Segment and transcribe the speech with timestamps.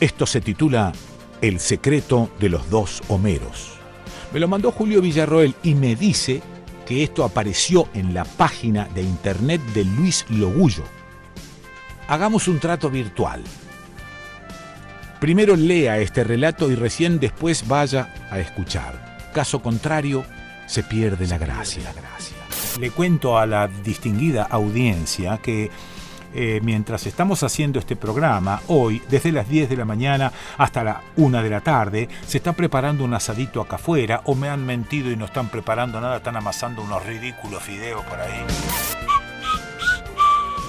[0.00, 0.92] esto se titula
[1.40, 3.72] El secreto de los dos Homeros.
[4.32, 6.40] Me lo mandó Julio Villarroel y me dice
[6.86, 10.84] que esto apareció en la página de internet de Luis Logullo.
[12.06, 13.42] Hagamos un trato virtual.
[15.20, 19.30] Primero lea este relato y recién después vaya a escuchar.
[19.34, 20.24] Caso contrario,
[20.66, 21.92] se pierde la gracia.
[22.78, 25.70] Le cuento a la distinguida audiencia que
[26.34, 31.02] eh, mientras estamos haciendo este programa, hoy, desde las 10 de la mañana hasta la
[31.16, 35.10] 1 de la tarde, se está preparando un asadito acá afuera, o me han mentido
[35.10, 38.44] y no están preparando nada, están amasando unos ridículos fideos por ahí.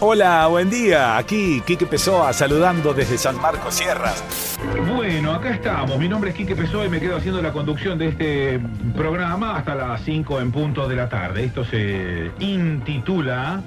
[0.02, 1.18] Hola, buen día.
[1.18, 4.58] Aquí Quique Pessoa saludando desde San Marcos Sierras.
[4.96, 6.00] Bueno, acá estamos.
[6.00, 8.62] Mi nombre es Quique Pessoa y me quedo haciendo la conducción de este
[8.96, 11.44] programa hasta las 5 en punto de la tarde.
[11.44, 13.62] Esto se intitula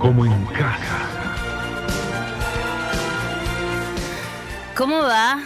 [0.00, 0.98] Como en casa.
[4.76, 5.42] ¿Cómo va?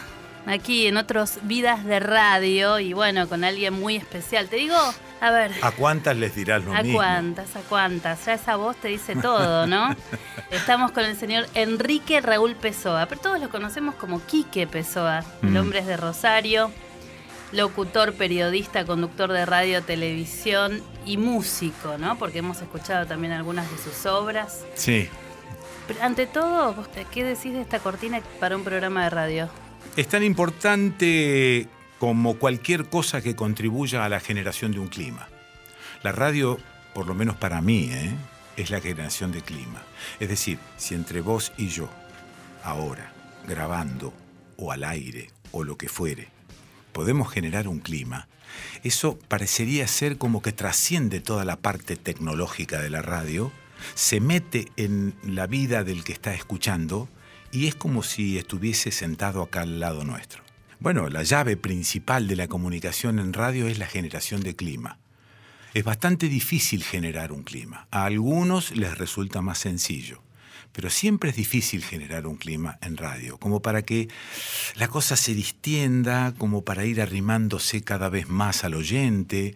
[0.47, 4.49] Aquí en otros Vidas de Radio y bueno, con alguien muy especial.
[4.49, 4.77] Te digo,
[5.21, 5.53] a ver.
[5.63, 6.99] ¿A cuántas les dirás lo ¿A mismo?
[6.99, 7.57] cuántas?
[7.57, 8.25] ¿A cuántas?
[8.27, 9.95] Ya esa voz te dice todo, ¿no?
[10.51, 15.25] Estamos con el señor Enrique Raúl Pessoa, pero todos lo conocemos como Quique Pessoa.
[15.43, 15.57] El Mm.
[15.57, 16.71] hombre es de Rosario,
[17.55, 22.19] locutor, periodista, conductor de radio, televisión y músico, ¿no?
[22.19, 24.65] Porque hemos escuchado también algunas de sus obras.
[24.75, 25.09] Sí.
[25.87, 29.48] Pero ante todo, ¿vos ¿qué decís de esta cortina para un programa de radio?
[29.97, 35.29] Es tan importante como cualquier cosa que contribuya a la generación de un clima.
[36.03, 36.59] La radio,
[36.93, 38.14] por lo menos para mí, ¿eh?
[38.57, 39.83] es la generación de clima.
[40.20, 41.89] Es decir, si entre vos y yo,
[42.63, 43.13] ahora,
[43.47, 44.13] grabando
[44.57, 46.33] o al aire o lo que fuere,
[46.95, 48.29] podemos generar un clima,
[48.83, 53.53] eso parecería ser como que trasciende toda la parte tecnológica de la radio,
[53.95, 57.09] se mete en la vida del que está escuchando
[57.53, 60.43] y es como si estuviese sentado acá al lado nuestro.
[60.81, 64.99] Bueno, la llave principal de la comunicación en radio es la generación de clima.
[65.73, 67.89] Es bastante difícil generar un clima.
[67.91, 70.23] A algunos les resulta más sencillo.
[70.74, 74.08] Pero siempre es difícil generar un clima en radio, como para que
[74.74, 79.55] la cosa se distienda, como para ir arrimándose cada vez más al oyente,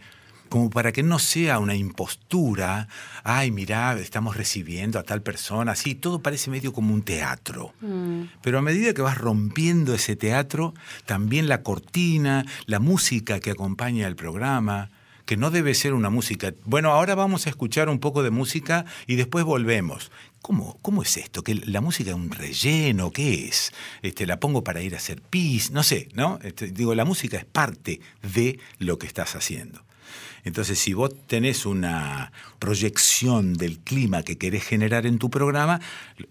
[0.49, 2.89] como para que no sea una impostura,
[3.25, 7.75] ay, mirá, estamos recibiendo a tal persona, así, todo parece medio como un teatro.
[8.43, 10.73] Pero a medida que vas rompiendo ese teatro,
[11.05, 14.91] también la cortina, la música que acompaña el programa,
[15.29, 16.55] que no debe ser una música.
[16.65, 20.11] Bueno, ahora vamos a escuchar un poco de música y después volvemos.
[20.43, 21.43] ¿Cómo, cómo es esto?
[21.43, 23.11] ¿Que la música es un relleno?
[23.11, 23.73] ¿Qué es?
[24.03, 25.71] Este, ¿La pongo para ir a hacer pis?
[25.71, 26.39] No sé, ¿no?
[26.43, 29.83] Este, digo, la música es parte de lo que estás haciendo.
[30.45, 35.81] Entonces, si vos tenés una proyección del clima que querés generar en tu programa,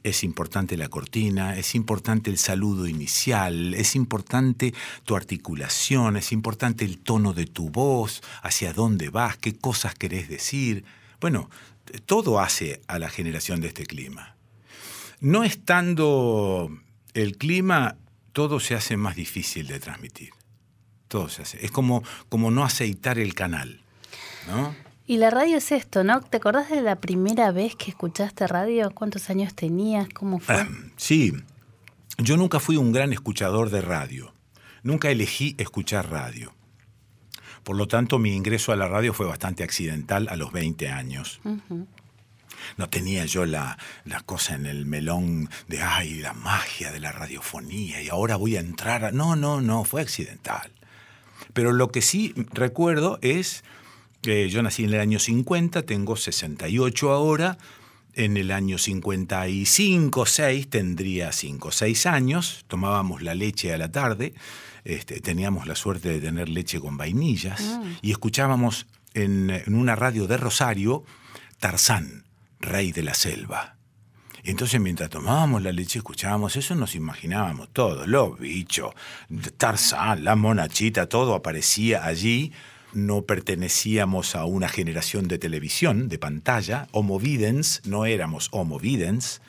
[0.03, 6.85] es importante la cortina, es importante el saludo inicial, es importante tu articulación, es importante
[6.85, 10.84] el tono de tu voz, hacia dónde vas, qué cosas querés decir.
[11.19, 11.50] Bueno,
[12.05, 14.35] todo hace a la generación de este clima.
[15.19, 16.69] No estando
[17.13, 17.97] el clima,
[18.33, 20.29] todo se hace más difícil de transmitir.
[21.07, 21.65] Todo se hace.
[21.65, 23.81] Es como, como no aceitar el canal.
[24.47, 24.75] ¿no?
[25.05, 26.21] Y la radio es esto, ¿no?
[26.21, 28.91] ¿Te acordás de la primera vez que escuchaste radio?
[28.91, 30.09] ¿Cuántos años tenías?
[30.09, 30.55] ¿Cómo fue?
[30.55, 31.33] Ah, sí,
[32.17, 34.33] yo nunca fui un gran escuchador de radio.
[34.83, 36.53] Nunca elegí escuchar radio.
[37.67, 41.41] Por lo tanto, mi ingreso a la radio fue bastante accidental a los 20 años.
[42.77, 47.11] No tenía yo la, la cosa en el melón de, ay, la magia de la
[47.11, 49.11] radiofonía y ahora voy a entrar a...
[49.11, 50.71] No, no, no, fue accidental.
[51.51, 53.65] Pero lo que sí recuerdo es
[54.21, 57.57] que yo nací en el año 50, tengo 68 ahora,
[58.13, 63.91] en el año 55, 6, tendría 5 o 6 años, tomábamos la leche a la
[63.91, 64.33] tarde,
[64.88, 67.62] este, teníamos la suerte de tener leche con vainillas
[68.01, 71.04] y escuchábamos en, en una radio de Rosario
[71.60, 72.24] Tarzán,
[72.62, 73.75] rey de la selva.
[74.45, 78.94] Y entonces mientras tomábamos la leche escuchábamos eso, nos imaginábamos todo, los bichos,
[79.57, 82.54] Tarzán, la monachita, todo aparecía allí.
[82.94, 89.42] No pertenecíamos a una generación de televisión, de pantalla, homo videns, no éramos homo videns.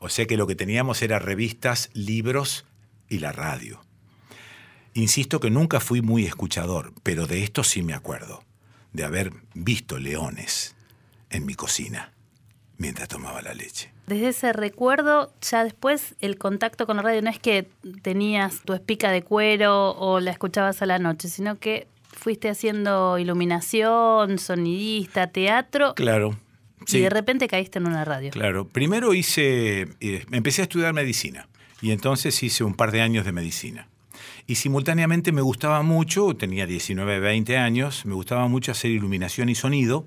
[0.00, 2.66] O sea que lo que teníamos era revistas, libros
[3.08, 3.84] y la radio.
[4.94, 8.44] Insisto que nunca fui muy escuchador, pero de esto sí me acuerdo,
[8.92, 10.76] de haber visto leones
[11.30, 12.12] en mi cocina
[12.78, 13.92] mientras tomaba la leche.
[14.06, 17.68] Desde ese recuerdo, ya después el contacto con la radio no es que
[18.02, 23.18] tenías tu espica de cuero o la escuchabas a la noche, sino que fuiste haciendo
[23.18, 25.94] iluminación, sonidista, teatro.
[25.94, 26.38] Claro.
[26.86, 28.30] Y de repente caíste en una radio.
[28.30, 28.68] Claro.
[28.68, 31.48] Primero hice, eh, empecé a estudiar medicina
[31.80, 33.88] y entonces hice un par de años de medicina.
[34.46, 39.54] Y simultáneamente me gustaba mucho, tenía 19, 20 años, me gustaba mucho hacer iluminación y
[39.54, 40.06] sonido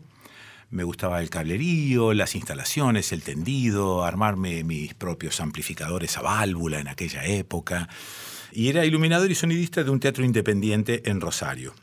[0.70, 6.90] me gustaba el cablerío, las instalaciones, el tendido, armarme mis propios amplificadores a válvula en
[6.90, 7.88] aquella época.
[8.52, 11.74] Y era iluminador y sonidista de un teatro independiente en Rosario.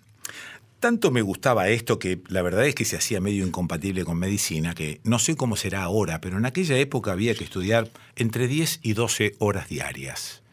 [0.80, 4.74] Tanto me gustaba esto que la verdad es que se hacía medio incompatible con medicina,
[4.74, 8.80] que no sé cómo será ahora, pero en aquella época había que estudiar entre 10
[8.82, 10.43] y 12 horas diarias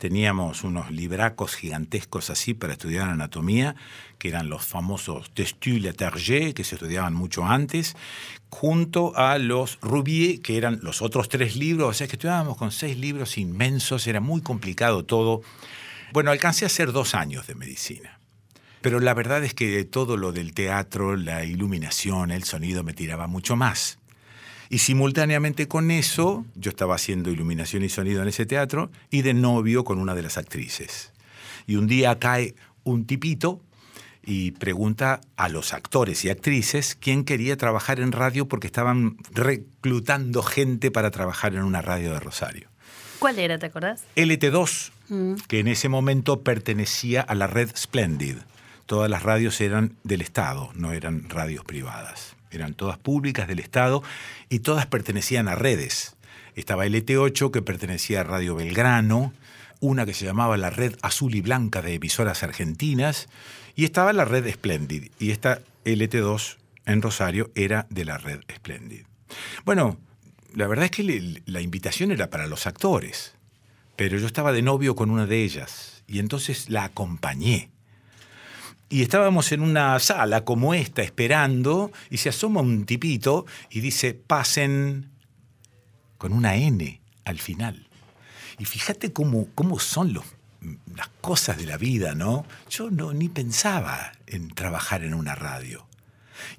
[0.00, 3.76] teníamos unos libracos gigantescos así para estudiar anatomía,
[4.18, 7.94] que eran los famosos Testu Leterger, que se estudiaban mucho antes,
[8.48, 12.72] junto a los Rubier, que eran los otros tres libros, o sea que estudiábamos con
[12.72, 15.42] seis libros inmensos, era muy complicado todo.
[16.14, 18.18] Bueno, alcancé a hacer dos años de medicina.
[18.80, 23.26] Pero la verdad es que todo lo del teatro, la iluminación, el sonido me tiraba
[23.26, 23.99] mucho más.
[24.72, 29.34] Y simultáneamente con eso, yo estaba haciendo iluminación y sonido en ese teatro y de
[29.34, 31.12] novio con una de las actrices.
[31.66, 33.60] Y un día cae un tipito
[34.24, 40.44] y pregunta a los actores y actrices quién quería trabajar en radio porque estaban reclutando
[40.44, 42.68] gente para trabajar en una radio de Rosario.
[43.18, 44.04] ¿Cuál era, te acordás?
[44.14, 45.34] LT2, mm.
[45.48, 48.36] que en ese momento pertenecía a la red Splendid.
[48.86, 54.02] Todas las radios eran del Estado, no eran radios privadas eran todas públicas del Estado
[54.48, 56.16] y todas pertenecían a redes.
[56.54, 59.32] Estaba LT8 que pertenecía a Radio Belgrano,
[59.80, 63.28] una que se llamaba la Red Azul y Blanca de Emisoras Argentinas,
[63.74, 66.56] y estaba la Red Splendid, y esta LT2
[66.86, 69.04] en Rosario era de la Red Splendid.
[69.64, 69.96] Bueno,
[70.54, 73.34] la verdad es que la invitación era para los actores,
[73.96, 77.70] pero yo estaba de novio con una de ellas, y entonces la acompañé
[78.90, 84.14] y estábamos en una sala como esta esperando y se asoma un tipito y dice,
[84.14, 85.10] pasen
[86.18, 87.88] con una N al final.
[88.58, 90.24] Y fíjate cómo, cómo son los,
[90.94, 92.44] las cosas de la vida, ¿no?
[92.68, 95.86] Yo no, ni pensaba en trabajar en una radio.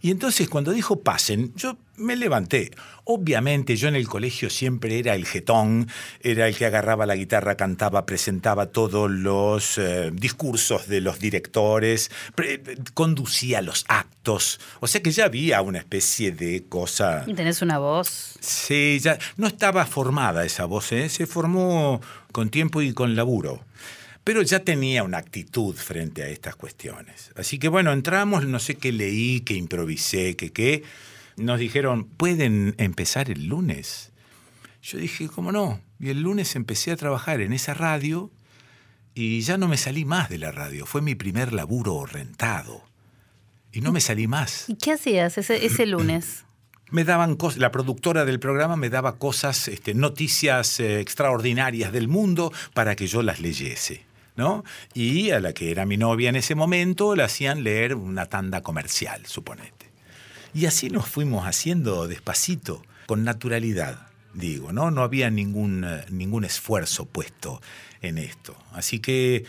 [0.02, 2.72] Y entonces cuando dijo pasen, yo me levanté.
[3.04, 5.88] Obviamente yo en el colegio siempre era el jetón,
[6.22, 12.12] era el que agarraba la guitarra, cantaba, presentaba todos los eh, discursos de los directores,
[12.94, 14.60] conducía los actos.
[14.80, 17.24] O sea que ya había una especie de cosa...
[17.28, 18.38] Y tenés una voz.
[18.40, 21.10] Sí, ya no estaba formada esa voz, ¿eh?
[21.10, 22.02] se formó
[22.32, 23.66] con tiempo y con laburo
[24.24, 27.32] pero ya tenía una actitud frente a estas cuestiones.
[27.36, 30.84] Así que bueno, entramos, no sé qué leí, qué improvisé, qué qué.
[31.38, 34.12] Nos dijeron, ¿pueden empezar el lunes?
[34.84, 35.82] Yo dije, ¿cómo no?
[36.00, 38.32] Y el lunes empecé a trabajar en esa radio
[39.14, 40.86] y ya no me salí más de la radio.
[40.86, 42.84] Fue mi primer laburo rentado.
[43.72, 44.66] Y no me salí más.
[44.68, 46.44] ¿Y qué hacías ese, lunes?
[46.92, 52.08] me daban cosas, la productora del programa me daba cosas, este, noticias eh, extraordinarias del
[52.08, 54.11] mundo para que yo las leyese.
[54.36, 54.64] ¿No?
[54.94, 58.62] Y a la que era mi novia en ese momento la hacían leer una tanda
[58.62, 59.92] comercial, suponete.
[60.54, 64.92] Y así nos fuimos haciendo despacito, con naturalidad, digo, ¿no?
[64.92, 67.62] No había ningún, eh, ningún esfuerzo puesto
[68.02, 68.56] en esto.
[68.72, 69.46] Así que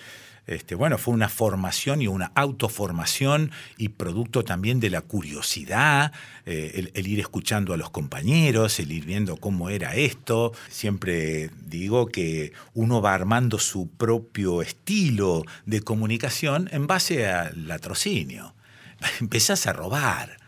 [0.47, 6.13] este, bueno, fue una formación y una autoformación y producto también de la curiosidad,
[6.47, 10.53] eh, el, ir escuchando a los compañeros, el ir viendo cómo era esto.
[10.69, 18.55] Siempre digo que uno va armando su propio estilo de comunicación en base al latrocinio.
[19.21, 20.39] Empezás a robar.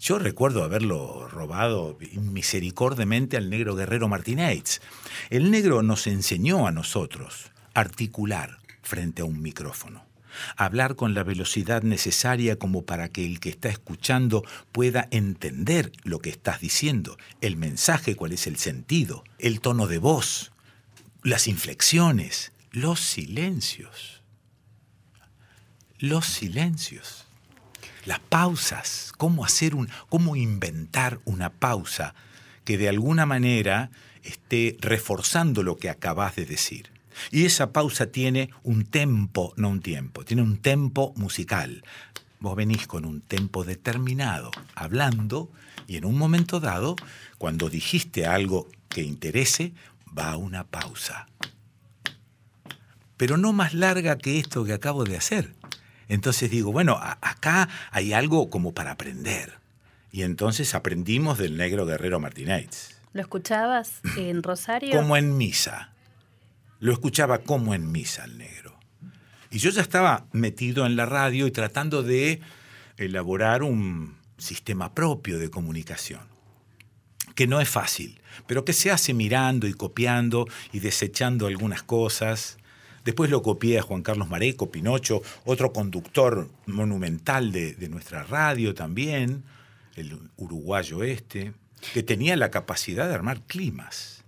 [0.00, 4.80] Yo recuerdo haberlo robado misericordiamente al negro guerrero Martínez.
[5.30, 10.04] El negro nos enseñó a nosotros articular, frente a un micrófono.
[10.56, 16.20] Hablar con la velocidad necesaria como para que el que está escuchando pueda entender lo
[16.20, 20.52] que estás diciendo, el mensaje, cuál es el sentido, el tono de voz,
[21.22, 24.22] las inflexiones, los silencios.
[25.98, 27.26] Los silencios.
[28.06, 32.14] Las pausas, cómo hacer un cómo inventar una pausa
[32.64, 33.90] que de alguna manera
[34.24, 36.91] esté reforzando lo que acabas de decir.
[37.30, 41.84] Y esa pausa tiene un tempo, no un tiempo, tiene un tempo musical.
[42.40, 45.50] Vos venís con un tempo determinado, hablando,
[45.86, 46.96] y en un momento dado,
[47.38, 49.72] cuando dijiste algo que interese,
[50.16, 51.26] va una pausa.
[53.16, 55.54] pero no más larga que esto que acabo de hacer.
[56.08, 59.60] Entonces digo, bueno, acá hay algo como para aprender.
[60.10, 62.98] Y entonces aprendimos del negro guerrero Martínez.
[63.12, 64.90] ¿Lo escuchabas en Rosario?
[64.90, 65.92] Como en misa.
[66.82, 68.76] Lo escuchaba como en misa el negro.
[69.52, 72.40] Y yo ya estaba metido en la radio y tratando de
[72.96, 76.22] elaborar un sistema propio de comunicación,
[77.36, 82.58] que no es fácil, pero que se hace mirando y copiando y desechando algunas cosas.
[83.04, 88.74] Después lo copié a Juan Carlos Mareco, Pinocho, otro conductor monumental de, de nuestra radio
[88.74, 89.44] también,
[89.94, 91.52] el uruguayo este
[91.94, 94.24] que tenía la capacidad de armar climas.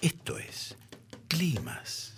[0.00, 0.76] Esto es,
[1.28, 2.14] climas.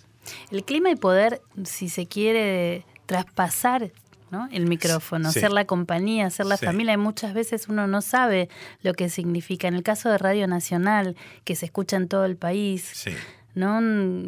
[0.49, 3.91] El clima y poder, si se quiere, traspasar
[4.31, 4.47] ¿no?
[4.51, 8.49] el micrófono, ser la compañía, ser la familia, y muchas veces uno no sabe
[8.81, 9.67] lo que significa.
[9.67, 13.05] En el caso de Radio Nacional, que se escucha en todo el país,
[13.53, 13.81] ¿no?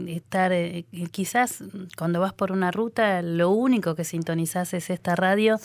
[0.07, 1.63] Estar, eh, quizás
[1.97, 5.59] cuando vas por una ruta, lo único que sintonizás es esta radio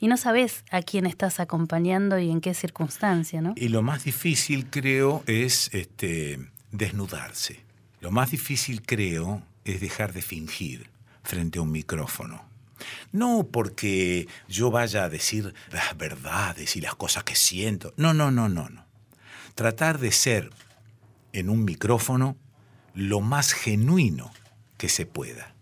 [0.00, 3.54] y no sabes a quién estás acompañando y en qué circunstancia, ¿no?
[3.56, 6.38] Y lo más difícil, creo, es este,
[6.70, 7.67] desnudarse.
[8.00, 10.90] Lo más difícil, creo, es dejar de fingir
[11.22, 12.44] frente a un micrófono.
[13.12, 17.92] No porque yo vaya a decir las verdades y las cosas que siento.
[17.96, 18.86] No, no, no, no, no.
[19.54, 20.50] Tratar de ser
[21.32, 22.36] en un micrófono
[22.94, 24.32] lo más genuino
[24.76, 25.54] que se pueda.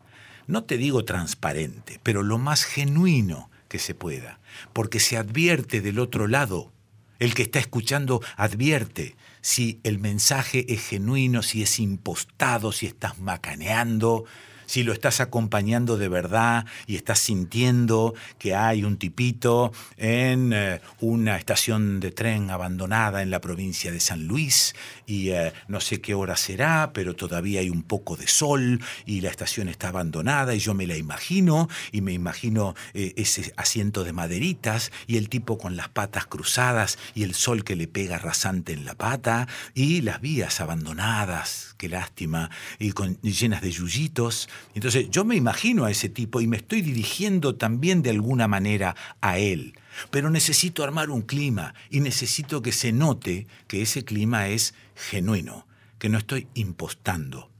[0.46, 4.38] No te digo transparente, pero lo más genuino que se pueda,
[4.72, 6.72] porque se advierte del otro lado.
[7.18, 9.16] El que está escuchando advierte
[9.46, 14.24] si el mensaje es genuino, si es impostado, si estás macaneando,
[14.66, 20.80] si lo estás acompañando de verdad y estás sintiendo que hay un tipito en eh,
[21.00, 24.74] una estación de tren abandonada en la provincia de San Luis
[25.06, 29.20] y eh, no sé qué hora será, pero todavía hay un poco de sol y
[29.20, 34.04] la estación está abandonada y yo me la imagino y me imagino eh, ese asiento
[34.04, 38.18] de maderitas y el tipo con las patas cruzadas y el sol que le pega
[38.18, 44.48] rasante en la pata y las vías abandonadas, qué lástima, y, con, llenas de yuyitos
[44.74, 48.96] entonces yo me imagino a ese tipo y me estoy dirigiendo también de alguna manera
[49.20, 49.74] a él.
[50.10, 55.66] Pero necesito armar un clima y necesito que se note que ese clima es genuino,
[55.98, 57.50] que no estoy impostando.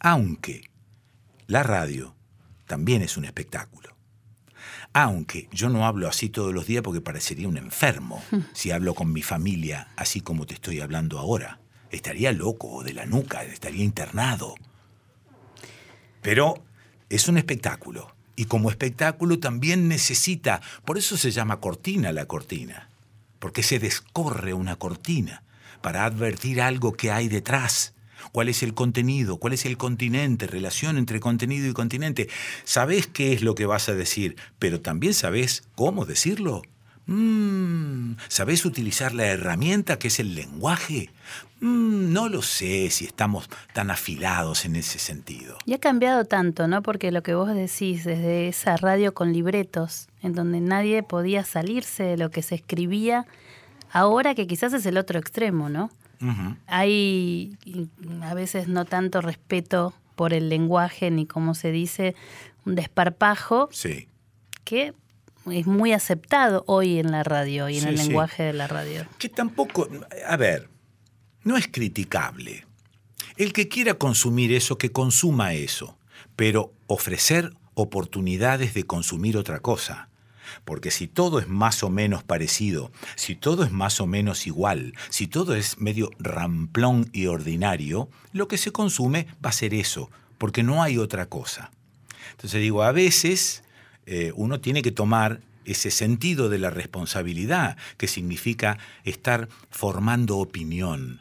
[0.00, 0.70] Aunque
[1.46, 2.14] la radio
[2.66, 3.94] también es un espectáculo.
[4.94, 9.12] Aunque yo no hablo así todos los días porque parecería un enfermo si hablo con
[9.12, 11.61] mi familia así como te estoy hablando ahora.
[11.92, 14.54] Estaría loco de la nuca, estaría internado.
[16.22, 16.64] Pero
[17.08, 18.14] es un espectáculo.
[18.34, 22.88] Y como espectáculo también necesita, por eso se llama cortina la cortina,
[23.38, 25.42] porque se descorre una cortina
[25.82, 27.94] para advertir algo que hay detrás.
[28.32, 29.36] ¿Cuál es el contenido?
[29.36, 30.46] ¿Cuál es el continente?
[30.46, 32.28] Relación entre contenido y continente.
[32.64, 36.62] Sabes qué es lo que vas a decir, pero también sabes cómo decirlo.
[37.12, 41.10] Mm, ¿Sabés utilizar la herramienta que es el lenguaje?
[41.60, 45.58] Mm, no lo sé si estamos tan afilados en ese sentido.
[45.66, 46.82] Y ha cambiado tanto, ¿no?
[46.82, 52.02] Porque lo que vos decís desde esa radio con libretos, en donde nadie podía salirse
[52.02, 53.26] de lo que se escribía,
[53.90, 55.90] ahora que quizás es el otro extremo, ¿no?
[56.68, 57.58] Hay
[58.22, 62.14] a veces no tanto respeto por el lenguaje ni como se dice,
[62.64, 63.68] un desparpajo.
[63.72, 64.06] Sí.
[64.64, 64.94] Que
[65.50, 69.06] es muy aceptado hoy en la radio y en el lenguaje de la radio.
[69.18, 69.88] Que tampoco,
[70.26, 70.68] a ver,
[71.42, 72.66] no es criticable.
[73.36, 75.98] El que quiera consumir eso, que consuma eso,
[76.36, 80.08] pero ofrecer oportunidades de consumir otra cosa.
[80.64, 84.92] Porque si todo es más o menos parecido, si todo es más o menos igual,
[85.08, 90.10] si todo es medio ramplón y ordinario, lo que se consume va a ser eso,
[90.36, 91.70] porque no hay otra cosa.
[92.32, 93.64] Entonces digo, a veces
[94.06, 101.20] eh, uno tiene que tomar ese sentido de la responsabilidad, que significa estar formando opinión.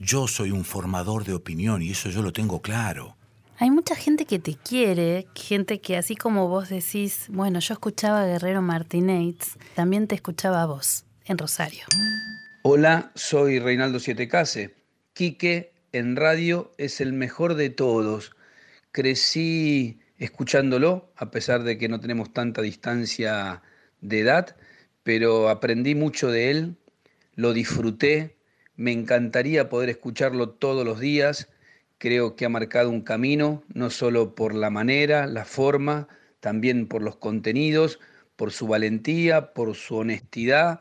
[0.00, 3.16] Yo soy un formador de opinión y eso yo lo tengo claro.
[3.58, 8.22] Hay mucha gente que te quiere, gente que así como vos decís, bueno, yo escuchaba
[8.22, 9.36] a Guerrero Martínez,
[9.74, 11.84] también te escuchaba a vos, en Rosario.
[12.62, 14.74] Hola, soy Reinaldo Sietecase.
[15.12, 18.32] Quique en radio es el mejor de todos.
[18.90, 23.62] Crecí escuchándolo, a pesar de que no tenemos tanta distancia
[24.00, 24.56] de edad,
[25.02, 26.76] pero aprendí mucho de él,
[27.34, 28.36] lo disfruté,
[28.76, 31.48] me encantaría poder escucharlo todos los días,
[31.98, 36.08] creo que ha marcado un camino, no solo por la manera, la forma,
[36.40, 38.00] también por los contenidos,
[38.36, 40.80] por su valentía, por su honestidad,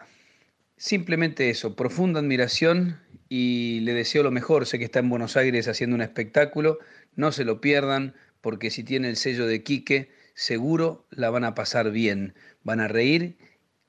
[0.78, 3.00] simplemente eso, profunda admiración
[3.30, 6.80] y le deseo lo mejor, sé que está en Buenos Aires haciendo un espectáculo,
[7.16, 11.56] no se lo pierdan, porque si tiene el sello de Quique, seguro la van a
[11.56, 13.38] pasar bien, van a reír,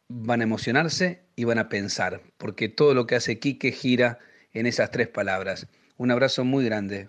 [0.08, 4.20] van a emocionarse y van a pensar, porque todo lo que hace Quique gira
[4.52, 5.66] en esas tres palabras.
[5.96, 7.08] Un abrazo muy grande.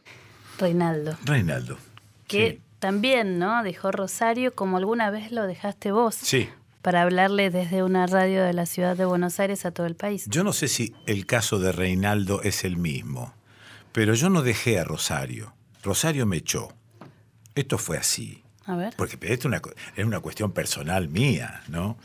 [0.57, 1.17] Reinaldo.
[1.23, 1.77] Reinaldo.
[2.27, 2.61] Que Sí.
[2.79, 3.61] también, ¿no?
[3.63, 6.15] Dejó Rosario como alguna vez lo dejaste vos.
[6.15, 6.49] Sí.
[6.81, 10.25] Para hablarle desde una radio de la ciudad de Buenos Aires a todo el país.
[10.29, 13.35] Yo no sé si el caso de Reinaldo es el mismo,
[13.91, 15.53] pero yo no dejé a Rosario.
[15.83, 16.73] Rosario me echó.
[17.55, 18.43] Esto fue así.
[18.65, 18.93] A ver.
[18.97, 19.62] Porque esto es una,
[19.95, 21.97] es una cuestión personal mía, ¿no?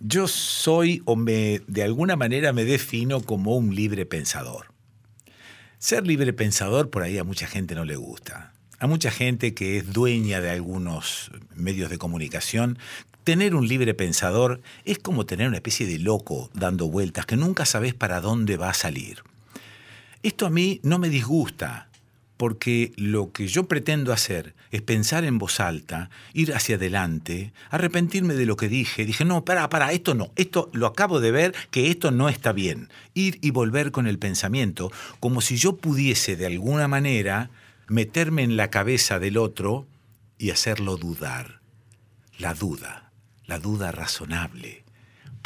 [0.00, 4.66] Yo soy, o me, de alguna manera me defino como un libre pensador.
[5.78, 8.52] Ser libre pensador por ahí a mucha gente no le gusta.
[8.78, 12.78] A mucha gente que es dueña de algunos medios de comunicación,
[13.24, 17.64] tener un libre pensador es como tener una especie de loco dando vueltas que nunca
[17.64, 19.22] sabes para dónde va a salir.
[20.22, 21.85] Esto a mí no me disgusta,
[22.36, 28.34] porque lo que yo pretendo hacer es pensar en voz alta, ir hacia adelante, arrepentirme
[28.34, 29.04] de lo que dije.
[29.04, 32.52] Dije, no, para, para, esto no, esto lo acabo de ver, que esto no está
[32.52, 32.88] bien.
[33.14, 34.90] Ir y volver con el pensamiento,
[35.20, 37.50] como si yo pudiese de alguna manera
[37.88, 39.86] meterme en la cabeza del otro
[40.38, 41.60] y hacerlo dudar.
[42.38, 43.10] La duda,
[43.46, 44.85] la duda razonable.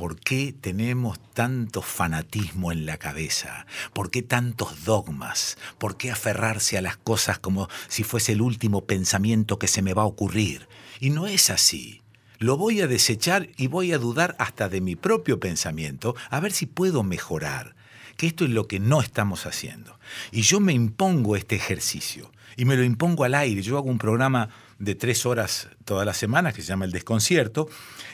[0.00, 3.66] ¿Por qué tenemos tanto fanatismo en la cabeza?
[3.92, 5.58] ¿Por qué tantos dogmas?
[5.76, 9.92] ¿Por qué aferrarse a las cosas como si fuese el último pensamiento que se me
[9.92, 10.68] va a ocurrir?
[11.00, 12.00] Y no es así.
[12.38, 16.52] Lo voy a desechar y voy a dudar hasta de mi propio pensamiento a ver
[16.52, 17.76] si puedo mejorar.
[18.16, 19.98] Que esto es lo que no estamos haciendo.
[20.32, 22.32] Y yo me impongo este ejercicio.
[22.56, 23.60] Y me lo impongo al aire.
[23.60, 24.48] Yo hago un programa
[24.80, 27.68] de tres horas todas las semanas que se llama El Desconcierto.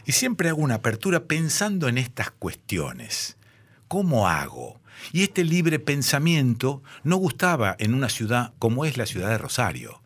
[0.04, 3.38] Y siempre hago una apertura pensando en estas cuestiones.
[3.88, 4.80] ¿Cómo hago?
[5.12, 10.02] Y este libre pensamiento no gustaba en una ciudad como es la ciudad de Rosario.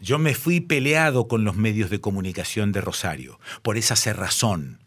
[0.00, 4.80] Yo me fui peleado con los medios de comunicación de Rosario por esa cerrazón.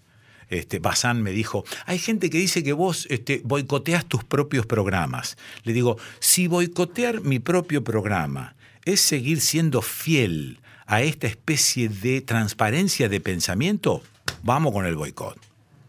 [0.49, 5.37] Este, Bazán me dijo, hay gente que dice que vos este, boicoteas tus propios programas.
[5.63, 12.21] Le digo, si boicotear mi propio programa es seguir siendo fiel a esta especie de
[12.21, 14.03] transparencia de pensamiento,
[14.43, 15.39] vamos con el boicot,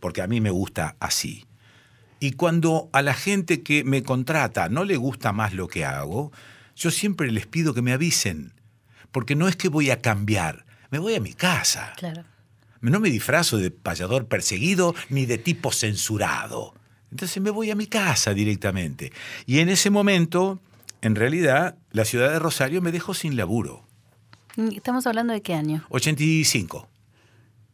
[0.00, 1.44] porque a mí me gusta así.
[2.18, 6.32] Y cuando a la gente que me contrata no le gusta más lo que hago,
[6.74, 8.54] yo siempre les pido que me avisen,
[9.12, 11.92] porque no es que voy a cambiar, me voy a mi casa.
[11.96, 12.24] Claro.
[12.80, 16.74] No me disfrazo de payador perseguido ni de tipo censurado.
[17.10, 19.12] Entonces me voy a mi casa directamente.
[19.46, 20.60] Y en ese momento,
[21.00, 23.85] en realidad, la ciudad de Rosario me dejó sin laburo.
[24.56, 25.84] Estamos hablando de qué año.
[25.90, 26.88] 85.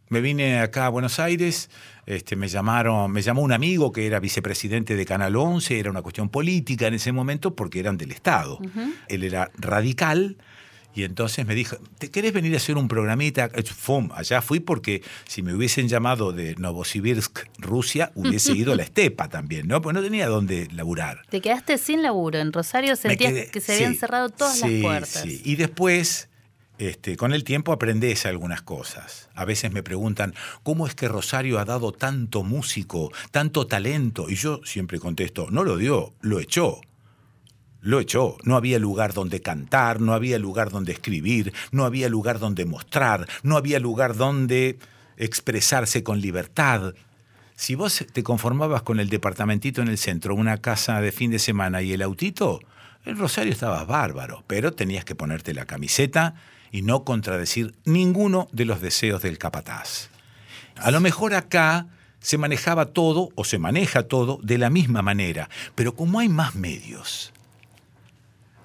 [0.09, 1.71] Me vine acá a Buenos Aires,
[2.05, 6.03] este, me llamaron, me llamó un amigo que era vicepresidente de Canal 11, era una
[6.03, 8.59] cuestión política en ese momento porque eran del Estado.
[9.09, 10.37] Él era radical
[10.95, 13.49] y entonces me dijo, ¿te querés venir a hacer un programita?
[13.75, 18.83] Fum, allá fui porque si me hubiesen llamado de Novosibirsk, Rusia, hubiese ido a la
[18.91, 19.81] estepa también, ¿no?
[19.81, 21.23] Pues no tenía dónde laburar.
[21.31, 22.39] Te quedaste sin laburo.
[22.39, 25.23] En Rosario sentías quedé- que se habían sí, cerrado todas sí, las puertas.
[25.23, 25.41] sí.
[25.43, 26.29] Y después,
[26.89, 29.29] este, con el tiempo aprendés algunas cosas.
[29.35, 34.29] A veces me preguntan, ¿cómo es que Rosario ha dado tanto músico, tanto talento?
[34.29, 36.81] Y yo siempre contesto, no lo dio, lo echó.
[37.81, 38.37] Lo echó.
[38.43, 43.29] No había lugar donde cantar, no había lugar donde escribir, no había lugar donde mostrar,
[43.45, 44.79] no había lugar donde
[45.17, 46.95] expresarse con libertad.
[47.55, 51.39] Si vos te conformabas con el departamentito en el centro, una casa de fin de
[51.39, 52.61] semana y el autito,
[53.05, 56.35] el Rosario estaba bárbaro, pero tenías que ponerte la camiseta
[56.73, 60.09] y no contradecir ninguno de los deseos del capataz.
[60.77, 61.87] A lo mejor acá
[62.19, 66.55] se manejaba todo o se maneja todo de la misma manera, pero como hay más
[66.55, 67.33] medios,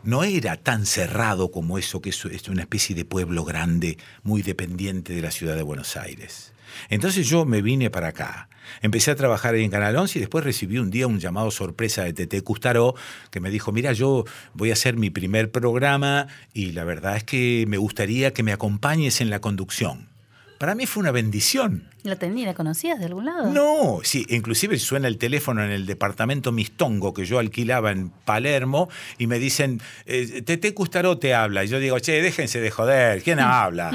[0.03, 5.13] no era tan cerrado como eso, que es una especie de pueblo grande, muy dependiente
[5.13, 6.53] de la ciudad de Buenos Aires.
[6.89, 8.49] Entonces yo me vine para acá.
[8.81, 12.03] Empecé a trabajar ahí en Canal 11 y después recibí un día un llamado sorpresa
[12.03, 12.95] de Tete Custaró
[13.31, 17.23] que me dijo, mira, yo voy a hacer mi primer programa y la verdad es
[17.23, 20.09] que me gustaría que me acompañes en la conducción.
[20.57, 21.89] Para mí fue una bendición.
[22.07, 22.47] ¿La tenías?
[22.47, 23.51] ¿La conocías de algún lado?
[23.51, 28.89] No, sí, inclusive suena el teléfono en el departamento Mistongo que yo alquilaba en Palermo
[29.17, 31.63] y me dicen, eh, Tete Custaró te habla.
[31.63, 33.91] Y yo digo, che, déjense de joder, ¿quién habla?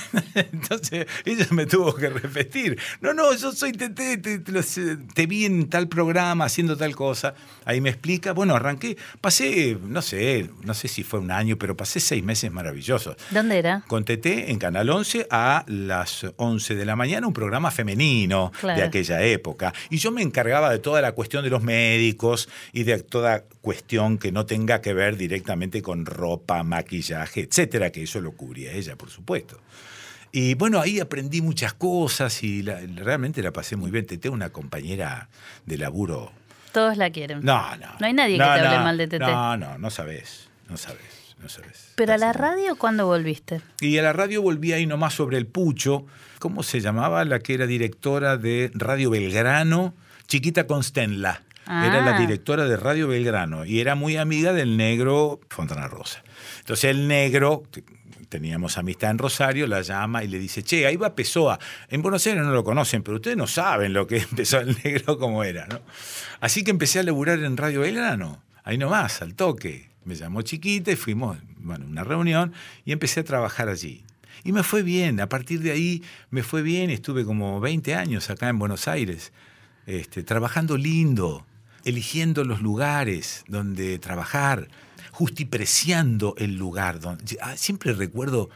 [0.34, 4.78] Entonces ella me tuvo que repetir, no, no, yo soy Tete, te, te los-
[5.14, 7.34] te vi en tal programa haciendo tal cosa.
[7.64, 11.76] Ahí me explica, bueno, arranqué, pasé, no sé, no sé si fue un año, pero
[11.76, 13.16] pasé seis meses maravillosos.
[13.30, 13.82] ¿Dónde era?
[13.86, 18.52] Con TT en Canal 11 a las 11 de la mañana, un programa programa femenino
[18.60, 18.78] Claro.
[18.80, 19.72] de aquella época.
[19.88, 24.18] Y yo me encargaba de toda la cuestión de los médicos y de toda cuestión
[24.18, 28.96] que no tenga que ver directamente con ropa, maquillaje, etcétera, que eso lo cubría ella,
[28.96, 29.58] por supuesto.
[30.32, 34.04] Y bueno, ahí aprendí muchas cosas y la- realmente la pasé muy bien.
[34.04, 35.28] Te tengo una compañera
[35.64, 36.30] de laburo.
[36.72, 37.40] Todos la quieren.
[37.42, 37.86] No, no.
[37.98, 39.20] No hay nadie que No, te hable mal de TT.
[39.20, 40.50] No, no, no sabes.
[40.68, 41.00] No sabes.
[41.40, 41.92] No sabes.
[41.94, 43.62] Pero a la radio, ¿cuándo volviste?
[43.80, 46.04] Y a la radio volví ahí nomás sobre el Pucho.
[46.38, 49.94] ¿Cómo se llamaba la que era directora de Radio Belgrano?
[50.26, 51.42] Chiquita Constenla.
[51.66, 52.20] Era la Ah.
[52.20, 56.22] directora de Radio Belgrano y era muy amiga del negro Fontana Rosa.
[56.60, 57.82] Entonces el negro, te-
[58.28, 61.58] teníamos amistad en Rosario, la llama y le dice, che, ahí va Pessoa.
[61.88, 65.18] En Buenos Aires no lo conocen, pero ustedes no saben lo que empezó el negro
[65.18, 65.80] como era, ¿no?
[66.40, 69.90] Así que empecé a laburar en Radio Belgrano, ahí nomás, al toque.
[70.04, 72.52] Me llamó chiquita y fuimos bueno, a una reunión
[72.84, 74.04] y empecé a trabajar allí.
[74.44, 78.30] Y me fue bien, a partir de ahí me fue bien, estuve como 20 años
[78.30, 79.32] acá en Buenos Aires,
[79.86, 81.46] este, trabajando lindo,
[81.84, 84.68] eligiendo los lugares donde trabajar,
[85.12, 87.00] justipreciando el lugar.
[87.00, 88.48] Donde, Ah, siempre recuerdo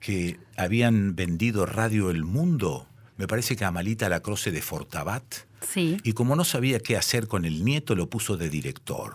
[0.00, 5.22] que habían vendido Radio El Mundo, me parece que a Amalita Lacroce de Fortabat,
[5.68, 5.98] Sí.
[6.04, 9.14] y como no sabía qué hacer con el nieto, lo puso de director.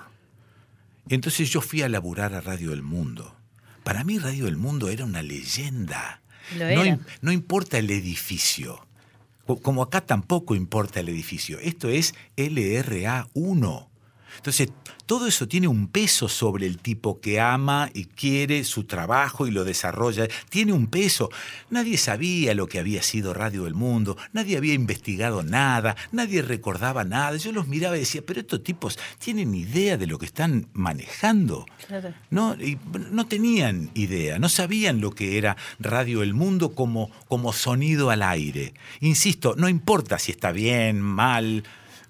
[1.10, 3.34] Entonces yo fui a laburar a Radio El Mundo.
[3.85, 6.21] Para mí Radio El Mundo era una leyenda.
[6.57, 6.83] Lo No, era.
[6.85, 8.85] im- no importa el edificio.
[9.45, 11.59] Co- Como acá tampoco importa el edificio.
[11.59, 13.87] Esto es LRA1.
[14.37, 14.69] Entonces,
[15.05, 19.51] todo eso tiene un peso sobre el tipo que ama y quiere su trabajo y
[19.51, 20.27] lo desarrolla.
[20.49, 21.29] Tiene un peso.
[21.69, 27.03] Nadie sabía lo que había sido Radio del Mundo, nadie había investigado nada, nadie recordaba
[27.03, 27.37] nada.
[27.37, 31.65] Yo los miraba y decía, pero estos tipos tienen idea de lo que están manejando.
[31.87, 32.13] Claro.
[32.31, 32.79] No, y
[33.11, 38.23] no tenían idea, no sabían lo que era Radio El Mundo como, como sonido al
[38.23, 38.73] aire.
[39.01, 41.63] Insisto, no importa si está bien, mal,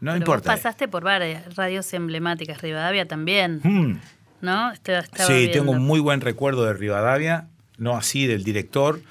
[0.06, 0.52] no Pero importa.
[0.52, 4.00] vos pasaste por varias radios emblemáticas, Rivadavia también, Mm.
[4.42, 4.72] ¿no?
[4.72, 5.52] Estaba Sí, viendo.
[5.54, 9.02] tengo un muy buen recuerdo de Rivadavia, no así del director,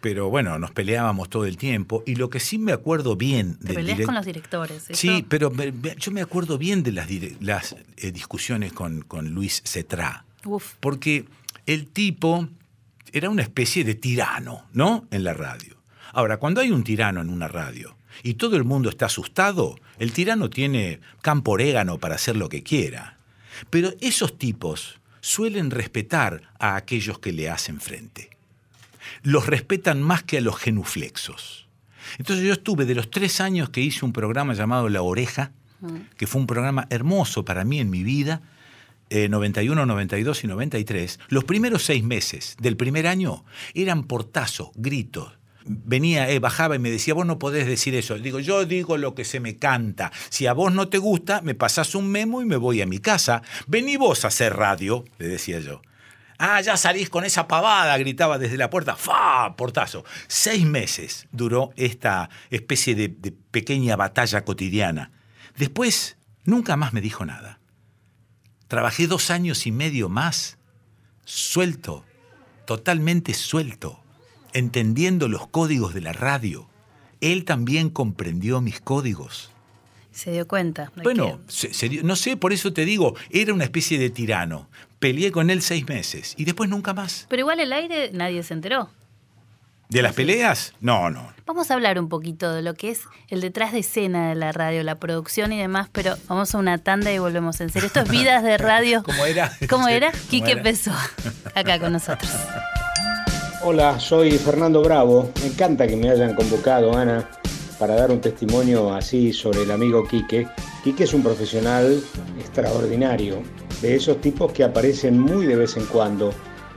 [0.00, 2.02] pero bueno, nos peleábamos todo el tiempo.
[2.06, 4.90] Y lo que sí me acuerdo bien Te direc- con los directores.
[4.90, 8.72] eso- Sí, pero me- me- yo me acuerdo bien de las, dire- las eh, discusiones
[8.72, 10.24] con, con Luis Cetrá.
[10.44, 10.74] Uf.
[10.80, 11.24] Porque
[11.66, 12.48] el tipo
[13.12, 15.06] era una especie de tirano, ¿no?
[15.12, 15.76] En la radio.
[16.12, 20.12] Ahora, cuando hay un tirano en una radio y todo el mundo está asustado, el
[20.12, 23.18] tirano tiene campo orégano para hacer lo que quiera.
[23.70, 28.30] Pero esos tipos suelen respetar a aquellos que le hacen frente.
[29.22, 31.66] Los respetan más que a los genuflexos.
[32.18, 35.52] Entonces yo estuve de los tres años que hice un programa llamado La Oreja,
[36.16, 38.42] que fue un programa hermoso para mí en mi vida,
[39.10, 43.44] eh, 91, 92 y 93, los primeros seis meses del primer año
[43.74, 45.32] eran portazos, gritos.
[45.64, 48.18] Venía, eh, bajaba y me decía, vos no podés decir eso.
[48.18, 50.12] Digo, yo digo lo que se me canta.
[50.28, 52.98] Si a vos no te gusta, me pasás un memo y me voy a mi
[52.98, 53.42] casa.
[53.66, 55.82] Vení vos a hacer radio, le decía yo.
[56.38, 58.96] Ah, ya salís con esa pavada, gritaba desde la puerta.
[58.96, 59.54] ¡Fa!
[59.56, 60.04] Portazo.
[60.26, 65.12] Seis meses duró esta especie de, de pequeña batalla cotidiana.
[65.56, 67.60] Después, nunca más me dijo nada.
[68.66, 70.58] Trabajé dos años y medio más,
[71.26, 72.04] suelto,
[72.64, 74.01] totalmente suelto,
[74.54, 76.68] entendiendo los códigos de la radio.
[77.20, 79.50] Él también comprendió mis códigos.
[80.10, 80.92] Se dio cuenta.
[81.02, 84.10] Bueno, que- se- se dio- no sé, por eso te digo, era una especie de
[84.10, 84.68] tirano.
[84.98, 87.26] Peleé con él seis meses y después nunca más.
[87.28, 88.90] Pero igual el aire nadie se enteró.
[89.88, 90.72] ¿De las peleas?
[90.80, 91.32] No, no.
[91.44, 94.50] Vamos a hablar un poquito de lo que es el detrás de escena de la
[94.52, 97.88] radio, la producción y demás, pero vamos a una tanda y volvemos en serio.
[97.88, 99.02] Esto es Vidas de Radio.
[99.06, 99.52] ¿Cómo era?
[99.68, 100.10] ¿Cómo era?
[100.12, 100.62] ¿Cómo Quique era?
[100.62, 100.92] Pesó,
[101.54, 102.30] acá con nosotros.
[103.64, 105.30] Hola, soy Fernando Bravo.
[105.40, 107.30] Me encanta que me hayan convocado, Ana,
[107.78, 110.48] para dar un testimonio así sobre el amigo Quique.
[110.82, 112.02] Quique es un profesional
[112.40, 113.36] extraordinario,
[113.80, 116.32] de esos tipos que aparecen muy de vez en cuando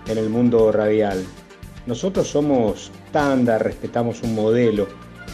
[0.06, 1.26] en el mundo radial.
[1.88, 4.88] Nosotros somos tanda, respetamos un modelo,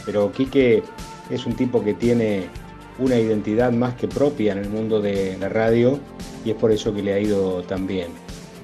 [0.06, 0.82] pero Quique
[1.30, 2.48] es un tipo que tiene
[2.98, 6.00] una identidad más que propia en el mundo de la radio
[6.46, 8.08] y es por eso que le ha ido tan bien.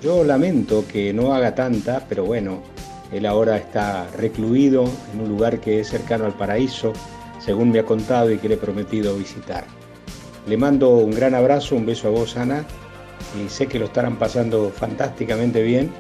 [0.02, 2.62] Yo lamento que no haga tanta, pero bueno,
[3.12, 6.93] él ahora está recluido en un lugar que es cercano al paraíso,
[7.39, 9.65] según me ha contado y que le he prometido visitar.
[10.48, 12.65] Le mando un gran abrazo, un beso a vos, Ana,
[13.36, 15.91] y sé que lo estarán pasando fantásticamente bien,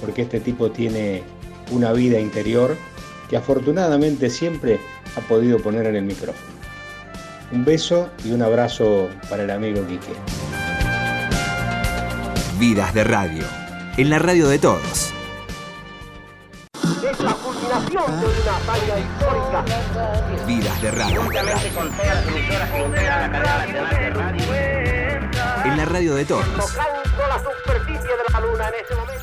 [0.00, 1.22] porque este tipo tiene
[1.70, 2.76] una vida interior
[3.28, 4.78] que afortunadamente siempre
[5.16, 6.58] ha podido poner en el micrófono.
[7.52, 10.12] Un beso y un abrazo para el amigo Quique.
[12.58, 13.44] Vidas de Radio.
[13.96, 15.17] En la radio de todos.
[20.80, 21.22] De radio.
[21.22, 24.54] Juntamente con todas las emisoras que integran la cadena nacional de radio.
[25.64, 26.44] En la radio de todos.
[26.46, 29.17] Tocando la superficie de la luna en ese momento.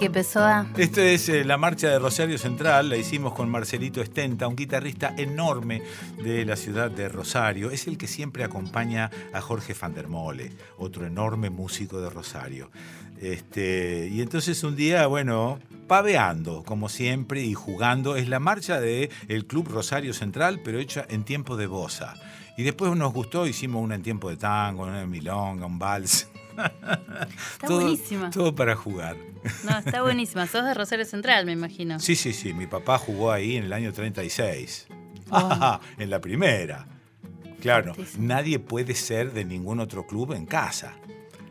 [0.00, 0.66] Es esto, Quique Pessoa?
[0.76, 5.14] Esto es eh, la marcha de Rosario Central, la hicimos con Marcelito Estenta, un guitarrista
[5.16, 5.82] enorme
[6.22, 7.70] de la ciudad de Rosario.
[7.70, 12.70] Es el que siempre acompaña a Jorge van der Mole, otro enorme músico de Rosario.
[13.20, 19.10] Este, y entonces un día, bueno, paveando, como siempre, y jugando, es la marcha del
[19.28, 22.14] el Club Rosario Central, pero hecha en tiempo de bossa.
[22.56, 26.28] Y después nos gustó, hicimos una en tiempo de tango, una de milonga, un vals.
[27.52, 28.30] Está buenísima.
[28.30, 29.16] Todo para jugar.
[29.64, 30.46] No, está buenísima.
[30.46, 31.98] Sos de Rosario Central, me imagino.
[31.98, 32.52] Sí, sí, sí.
[32.52, 34.88] Mi papá jugó ahí en el año 36.
[35.30, 35.80] Oh.
[35.98, 36.86] en la primera.
[37.60, 40.94] Claro, nadie puede ser de ningún otro club en casa.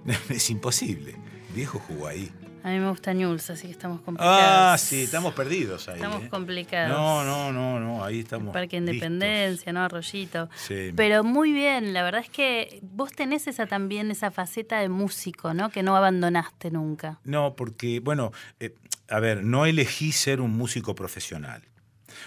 [0.30, 1.16] Es imposible.
[1.54, 2.32] Viejo jugó ahí.
[2.64, 4.42] A mí me gusta News, así que estamos complicados.
[4.44, 5.96] Ah, sí, estamos perdidos ahí.
[5.96, 6.30] Estamos ¿eh?
[6.30, 6.90] complicados.
[6.90, 8.54] No, no, no, no, ahí estamos.
[8.54, 8.96] Parque listos.
[8.96, 9.82] Independencia, ¿no?
[9.82, 10.50] Arroyito.
[10.56, 10.92] Sí.
[10.96, 15.54] Pero muy bien, la verdad es que vos tenés esa también, esa faceta de músico,
[15.54, 15.70] ¿no?
[15.70, 17.20] Que no abandonaste nunca.
[17.24, 18.76] No, porque, bueno, eh,
[19.10, 21.64] a ver, no elegí ser un músico profesional,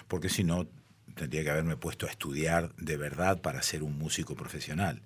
[0.08, 0.66] porque si no
[1.14, 5.02] tendría que haberme puesto a estudiar de verdad para ser un músico profesional.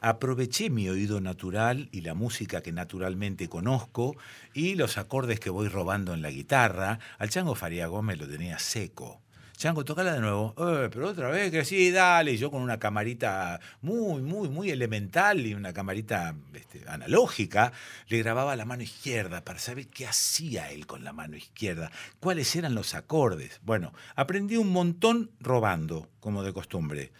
[0.00, 4.16] Aproveché mi oído natural y la música que naturalmente conozco
[4.54, 6.98] y los acordes que voy robando en la guitarra.
[7.18, 9.20] Al Chango Faría Gómez lo tenía seco.
[9.60, 10.54] Chango, tocala de nuevo.
[10.56, 12.32] "Eh, pero otra vez, que sí, dale.
[12.32, 17.70] Y yo con una camarita muy, muy, muy elemental y una camarita este, analógica,
[18.08, 22.56] le grababa la mano izquierda para saber qué hacía él con la mano izquierda, cuáles
[22.56, 23.60] eran los acordes.
[23.62, 27.12] Bueno, aprendí un montón robando, como de costumbre.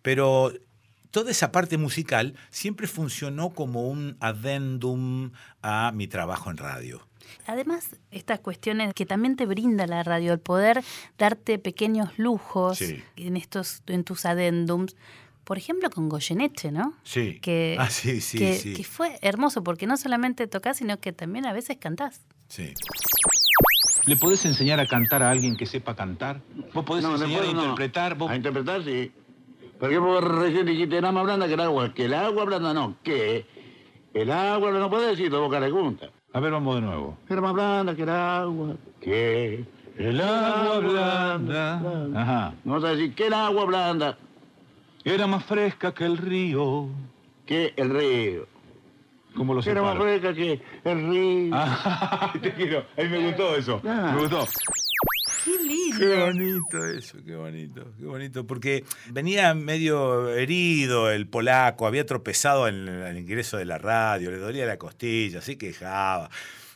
[0.00, 0.50] Pero
[1.10, 7.06] toda esa parte musical siempre funcionó como un adendum a mi trabajo en radio.
[7.46, 10.82] Además, estas cuestiones que también te brinda la radio, el poder
[11.18, 13.02] darte pequeños lujos Sí.
[13.16, 14.96] en estos, en tus adendums.
[15.44, 16.94] Por ejemplo, con Goyeneche, ¿no?
[17.02, 17.40] Sí.
[17.40, 18.74] Que, Ah, sí, sí, que, sí.
[18.74, 22.20] que fue hermoso, porque no solamente tocas, sino que también a veces cantás.
[22.48, 22.72] Sí.
[24.06, 26.40] ¿Le podés enseñar a cantar a alguien que sepa cantar?
[26.74, 27.62] ¿Vos podés No, enseñar a puedo, no.
[27.62, 28.14] interpretar?
[28.16, 29.12] ¿Vos- A interpretar, sí.
[29.78, 31.92] Porque vos recién dijiste nada más blanda que el agua.
[31.94, 32.96] Que el agua blanda no.
[33.02, 33.46] ¿Qué?
[34.14, 36.10] El agua no puede decir de boca pregunta.
[36.34, 37.18] A ver, vamos de nuevo.
[37.28, 38.74] Era más blanda que el agua.
[39.00, 39.64] ¿Qué?
[39.98, 41.82] El agua blanda.
[42.14, 42.54] Ajá.
[42.64, 44.16] Vas a decir que el agua blanda
[45.04, 46.88] Era más fresca que el río.
[47.44, 48.46] que el río.
[49.36, 50.04] ¿Cómo lo Que era más separo?
[50.10, 51.50] fresca que el río.
[51.54, 52.84] Ah, te quiero.
[52.98, 53.80] A mí me gustó eso.
[53.86, 54.12] Ah.
[54.14, 54.46] Me gustó.
[55.44, 55.98] ¡Qué lindo!
[55.98, 58.46] Qué bonito eso, qué bonito, qué bonito.
[58.46, 64.38] Porque venía medio herido el polaco, había tropezado en el ingreso de la radio, le
[64.38, 66.30] dolía la costilla, se quejaba.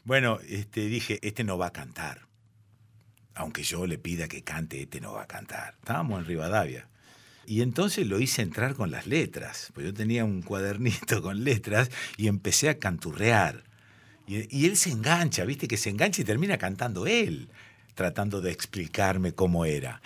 [0.04, 2.26] Bueno, este, dije, este no va a cantar.
[3.34, 5.74] Aunque yo le pida que cante, este no va a cantar.
[5.78, 6.88] Estábamos en Rivadavia.
[7.46, 9.70] Y entonces lo hice entrar con las letras.
[9.74, 13.64] Pues yo tenía un cuadernito con letras y empecé a canturrear.
[14.26, 17.48] Y, y él se engancha, viste que se engancha y termina cantando él,
[17.96, 20.02] tratando de explicarme cómo era.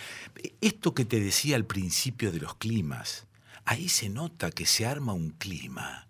[0.62, 3.26] Esto que te decía al principio de los climas,
[3.64, 6.06] ahí se nota que se arma un clima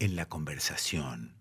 [0.00, 1.32] en la conversación,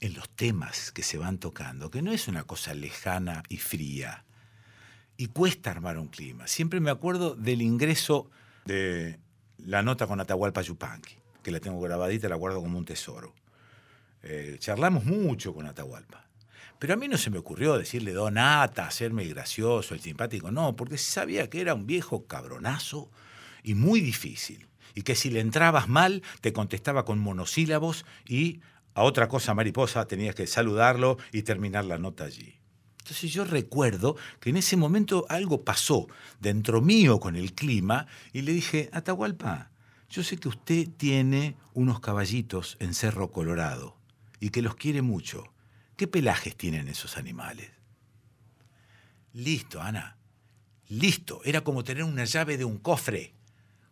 [0.00, 4.26] en los temas que se van tocando, que no es una cosa lejana y fría.
[5.16, 6.46] Y cuesta armar un clima.
[6.46, 8.30] Siempre me acuerdo del ingreso
[8.66, 9.18] de
[9.56, 13.34] la nota con Atahualpa Yupanqui, que la tengo grabadita, la guardo como un tesoro.
[14.22, 16.29] Eh, charlamos mucho con Atahualpa.
[16.80, 20.50] Pero a mí no se me ocurrió decirle Don Ata, hacerme el gracioso, el simpático,
[20.50, 23.10] no, porque sabía que era un viejo cabronazo
[23.62, 24.66] y muy difícil.
[24.94, 28.62] Y que si le entrabas mal, te contestaba con monosílabos y
[28.94, 32.58] a otra cosa mariposa tenías que saludarlo y terminar la nota allí.
[33.00, 36.06] Entonces yo recuerdo que en ese momento algo pasó
[36.40, 39.70] dentro mío con el clima y le dije, Atahualpa,
[40.08, 43.98] Yo sé que usted tiene unos caballitos en Cerro Colorado
[44.40, 45.44] y que los quiere mucho.
[46.00, 47.68] ¿Qué pelajes tienen esos animales?
[49.34, 50.16] Listo, Ana.
[50.88, 51.42] Listo.
[51.44, 53.34] Era como tener una llave de un cofre.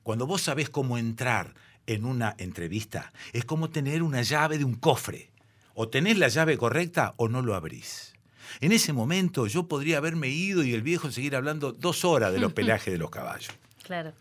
[0.03, 1.53] Cuando vos sabés cómo entrar
[1.85, 5.33] en una entrevista, es como tener una llave de un cofre.
[5.75, 8.15] O tenés la llave correcta o no lo abrís.
[8.63, 12.41] En ese momento yo podría haberme ido y el viejo seguir hablando dos horas de
[12.41, 13.53] los pelajes de los caballos.
[13.83, 14.15] Claro.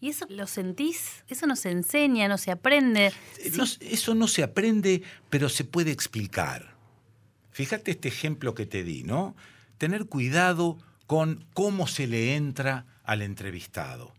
[0.00, 1.24] ¿Y eso lo sentís?
[1.28, 3.12] ¿Eso no se enseña, no se aprende?
[3.38, 6.71] Eh, no, eso no se aprende, pero se puede explicar.
[7.52, 9.36] Fíjate este ejemplo que te di, ¿no?
[9.78, 14.14] Tener cuidado con cómo se le entra al entrevistado.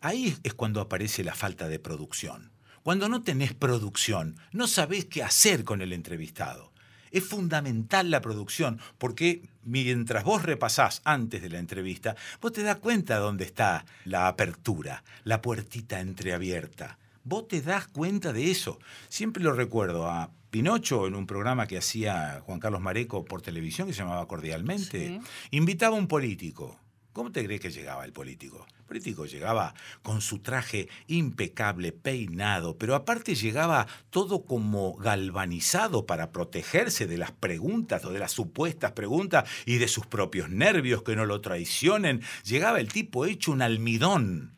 [0.00, 2.52] Ahí es cuando aparece la falta de producción.
[2.82, 6.72] Cuando no tenés producción, no sabés qué hacer con el entrevistado.
[7.10, 12.76] Es fundamental la producción, porque mientras vos repasás antes de la entrevista, vos te das
[12.76, 16.98] cuenta dónde está la apertura, la puertita entreabierta.
[17.24, 18.78] Vos te das cuenta de eso.
[19.08, 23.86] Siempre lo recuerdo a Pinocho en un programa que hacía Juan Carlos Mareco por televisión
[23.86, 25.20] que se llamaba Cordialmente.
[25.50, 26.80] Invitaba a un político.
[27.12, 28.66] ¿Cómo te crees que llegaba el político?
[28.78, 36.32] El político llegaba con su traje impecable, peinado, pero aparte llegaba todo como galvanizado para
[36.32, 41.16] protegerse de las preguntas o de las supuestas preguntas y de sus propios nervios que
[41.16, 42.22] no lo traicionen.
[42.44, 44.56] Llegaba el tipo hecho un almidón.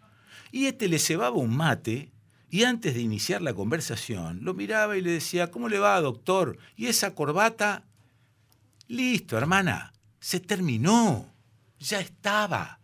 [0.52, 2.12] Y este le cebaba un mate
[2.50, 6.58] y antes de iniciar la conversación lo miraba y le decía, ¿cómo le va, doctor?
[6.76, 7.84] ¿Y esa corbata?
[8.87, 11.32] Listo, hermana, se terminó,
[11.78, 12.78] ya estaba.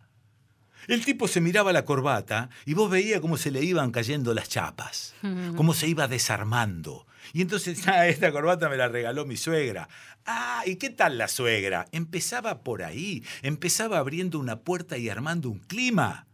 [0.87, 4.49] El tipo se miraba la corbata y vos veías cómo se le iban cayendo las
[4.49, 5.15] chapas,
[5.55, 7.07] cómo se iba desarmando.
[7.33, 9.89] Y entonces, ah, esta corbata me la regaló mi suegra.
[10.27, 11.87] Ah, ¿y qué tal la suegra?
[11.91, 16.27] Empezaba por ahí, empezaba abriendo una puerta y armando un clima.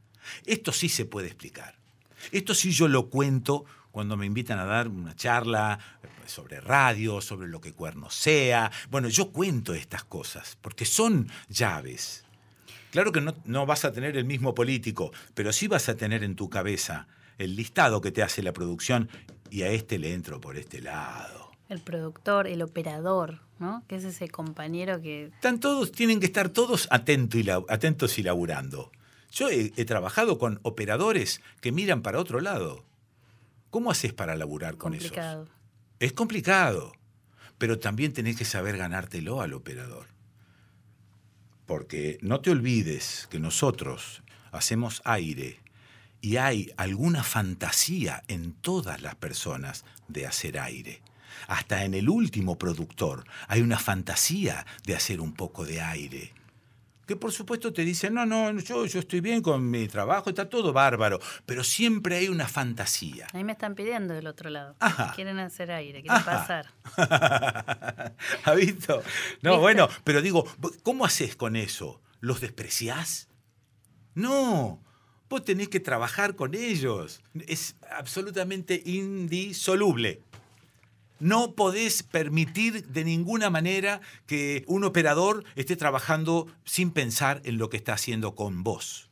[0.46, 1.81] Esto sí se puede explicar.
[2.32, 5.80] Esto sí yo lo cuento cuando me invitan a dar una charla
[6.26, 8.72] sobre radio, sobre lo que cuerno sea.
[8.90, 12.24] Bueno, yo cuento estas cosas porque son llaves.
[12.92, 16.24] Claro que no, no, vas a tener el mismo político, pero sí vas a tener
[16.24, 17.08] en tu cabeza
[17.38, 19.10] el listado que te hace la producción
[19.50, 21.52] y a este le entro por este lado.
[21.70, 23.84] El productor, el operador, ¿no?
[23.88, 25.28] Que es ese compañero que...
[25.28, 28.92] Están todos, tienen que estar todos atento y atentos y laburando.
[29.32, 32.86] Yo he, he, trabajado con operadores que miran para otro lado.
[33.70, 35.44] ¿Cómo haces para laburar con complicado.
[35.44, 35.56] esos?
[36.00, 36.94] Es complicado,
[37.58, 40.08] pero también tenés que saber ganártelo al operador
[41.72, 45.62] porque no te olvides que nosotros hacemos aire
[46.20, 51.02] y hay alguna fantasía en todas las personas de hacer aire.
[51.48, 56.34] Hasta en el último productor hay una fantasía de hacer un poco de aire.
[57.12, 60.48] Que por supuesto te dicen, no, no, yo, yo estoy bien con mi trabajo, está
[60.50, 63.28] todo bárbaro, pero siempre hay una fantasía.
[63.34, 64.78] Ahí me están pidiendo del otro lado.
[64.80, 65.12] Ajá.
[65.14, 66.48] Quieren hacer aire, quieren Ajá.
[66.48, 68.16] pasar.
[68.46, 69.04] ¿Ha visto?
[69.42, 69.60] No, ¿Viste?
[69.62, 70.48] bueno, pero digo,
[70.84, 72.02] ¿cómo haces con eso?
[72.22, 73.28] ¿Los despreciás?
[74.16, 74.82] No,
[75.30, 77.22] vos tenés que trabajar con ellos.
[77.46, 80.22] Es absolutamente indisoluble.
[81.22, 87.70] No podés permitir de ninguna manera que un operador esté trabajando sin pensar en lo
[87.70, 89.08] que está haciendo con vos.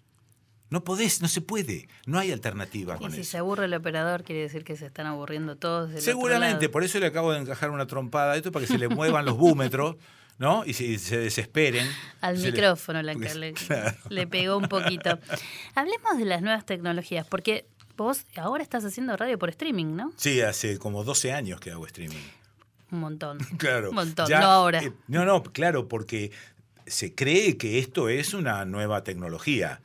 [0.72, 1.88] No podés, no se puede.
[2.06, 3.32] No hay alternativa Y con si eso.
[3.32, 5.88] se aburre el operador, quiere decir que se están aburriendo todos.
[5.90, 6.72] del otro Seguramente, lado.
[6.72, 9.26] por eso le acabo de encajar una trompada a esto para que se le muevan
[9.26, 9.96] los búmetros,
[10.38, 10.64] ¿no?
[10.66, 11.88] Y se, y se desesperen.
[12.22, 13.98] Al Se le- micrófono la le, claro.
[14.10, 15.18] le pegó un poquito.
[15.74, 17.66] Hablemos de las nuevas tecnologías, porque
[18.04, 20.12] vos ahora estás haciendo radio por streaming, ¿no?
[20.18, 22.18] Sí, hace como 12 años que hago streaming.
[22.92, 23.38] Un montón.
[23.58, 23.90] Claro.
[23.90, 24.82] Un montón, Ya, no ahora.
[24.84, 26.32] eh, no, no, claro, porque
[26.88, 29.82] se cree que esto es una nueva tecnología.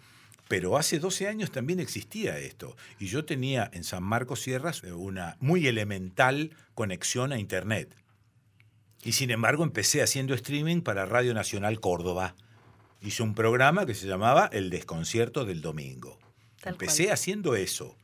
[0.49, 2.77] Pero hace 12 años también existía esto.
[2.99, 7.97] Y yo tenía en San Marcos Sierras una muy elemental conexión a Internet.
[9.03, 12.35] Y sin embargo empecé haciendo streaming para Radio Nacional Córdoba.
[13.01, 16.19] Hice un programa que se llamaba El Desconcierto del Domingo.
[16.63, 17.15] Tal empecé cual.
[17.15, 17.97] haciendo eso.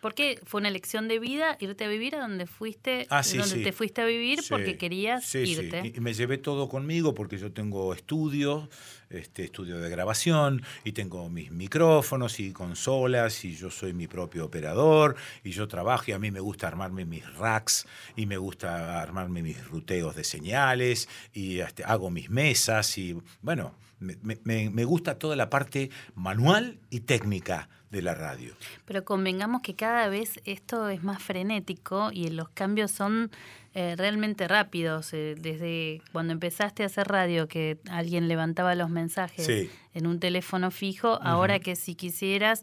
[0.00, 3.56] Porque fue una elección de vida irte a vivir a donde fuiste, Ah, sí, donde
[3.56, 3.62] sí.
[3.64, 5.82] te fuiste a vivir Sí, porque querías irte.
[5.92, 8.68] Y- Y me llevé todo conmigo porque yo tengo estudios,
[9.10, 14.44] este, estudio de grabación, y tengo mis micrófonos y consolas, y yo soy mi propio
[14.44, 17.86] operador, y yo trabajo, y a mí me gusta armarme mis racks,
[18.16, 23.74] y me gusta armarme mis ruteos de señales, y este, hago mis mesas, y bueno,
[24.00, 28.54] me, me- me- gusta toda la parte manual y técnica de la radio.
[28.84, 33.30] Pero convengamos que cada vez esto es más frenético y los cambios son
[33.74, 35.12] eh, realmente rápidos.
[35.14, 39.70] Eh, desde cuando empezaste a hacer radio, que alguien levantaba los mensajes Sí.
[39.94, 42.62] en un teléfono fijo, ahora que si quisieras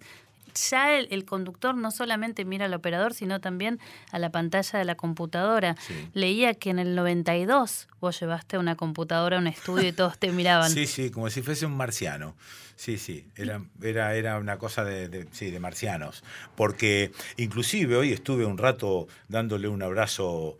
[0.55, 3.79] ya el, el conductor no solamente mira al operador, sino también
[4.11, 5.75] a la pantalla de la computadora.
[5.79, 5.93] Sí.
[6.13, 10.31] Leía que en el 92 vos llevaste una computadora a un estudio y todos te
[10.31, 10.71] miraban.
[10.71, 12.35] Sí, sí, como si fuese un marciano.
[12.77, 16.23] Sí, sí, era, era, era una cosa de, de- sí, de marcianos.
[16.55, 20.57] Porque inclusive hoy estuve un rato dándole un abrazo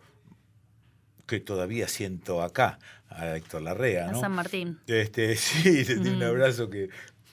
[1.26, 2.78] que todavía siento acá
[3.10, 4.14] a Héctor Larrea, A.
[4.14, 4.78] San Martín.
[4.86, 6.22] Este, sí, le di un Mm.
[6.22, 6.88] abrazo que...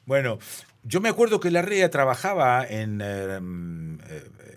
[0.05, 0.37] Bueno,
[0.83, 3.99] yo me acuerdo que Larrea trabajaba en, eh, en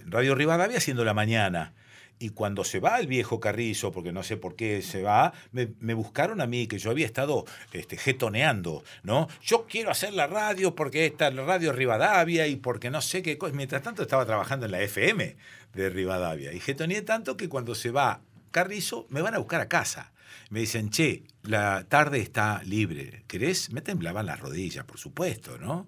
[0.06, 1.74] Radio Rivadavia haciendo la mañana.
[2.18, 5.94] Y cuando se va el viejo Carrizo, porque no sé por qué se va, me,
[5.94, 9.28] buscaron a mí, que yo había estado este, jetoneando, ¿no?
[9.42, 13.20] Yo quiero hacer la radio porque esta es la radio Rivadavia y porque no sé
[13.20, 13.54] qué cosa.
[13.54, 15.36] Mientras tanto estaba trabajando en la FM
[15.74, 16.54] de Rivadavia.
[16.54, 20.12] Y jetoneé tanto que cuando se va Carrizo, me van a buscar a casa.
[20.48, 23.24] Me dicen, che, la tarde está libre.
[23.26, 23.72] ¿Querés?
[23.72, 25.86] Me temblaban las rodillas, por supuesto, ¿no?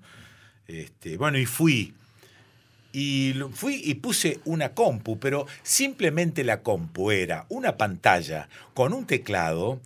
[0.68, 1.94] Este, bueno, y fui.
[2.92, 9.06] Y fui y puse una compu, pero simplemente la compu era una pantalla con un
[9.06, 9.80] teclado,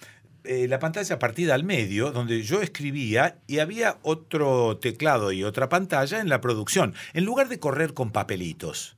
[0.44, 5.68] eh, la pantalla partida al medio, donde yo escribía y había otro teclado y otra
[5.68, 8.96] pantalla en la producción, en lugar de correr con papelitos.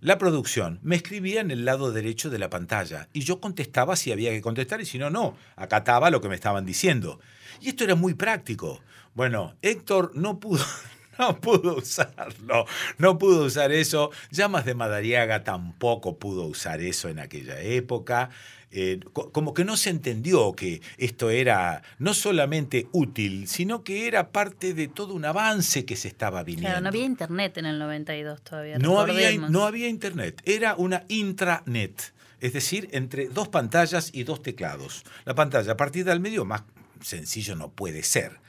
[0.00, 4.12] La producción me escribía en el lado derecho de la pantalla y yo contestaba si
[4.12, 5.36] había que contestar y si no, no.
[5.56, 7.20] Acataba lo que me estaban diciendo.
[7.60, 8.80] Y esto era muy práctico.
[9.14, 10.64] Bueno, Héctor no pudo,
[11.18, 12.66] no pudo usarlo,
[12.98, 14.10] no pudo usar eso.
[14.30, 18.30] Llamas de Madariaga tampoco pudo usar eso en aquella época.
[18.76, 24.08] Eh, co- como que no se entendió que esto era no solamente útil, sino que
[24.08, 26.70] era parte de todo un avance que se estaba viniendo.
[26.70, 28.78] Claro, no había internet en el 92 todavía.
[28.78, 34.42] No había, no había internet, era una intranet, es decir, entre dos pantallas y dos
[34.42, 35.04] teclados.
[35.24, 36.64] La pantalla partida al medio, más
[37.00, 38.40] sencillo no puede ser.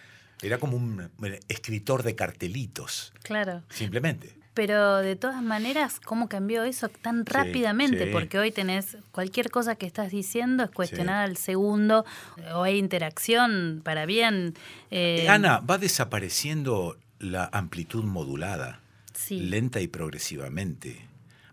[0.41, 1.09] Era como un
[1.47, 3.63] escritor de cartelitos, Claro.
[3.69, 4.35] simplemente.
[4.53, 8.05] Pero de todas maneras, ¿cómo cambió eso tan rápidamente?
[8.05, 8.11] sí.
[8.13, 12.05] Porque hoy tenés cualquier cosa que estás diciendo es cuestionada al segundo,
[12.53, 14.53] o hay interacción para bien.
[14.91, 18.79] eh, Ana, va desapareciendo la amplitud modulada,
[19.13, 19.39] Sí.
[19.39, 21.05] lenta y progresivamente.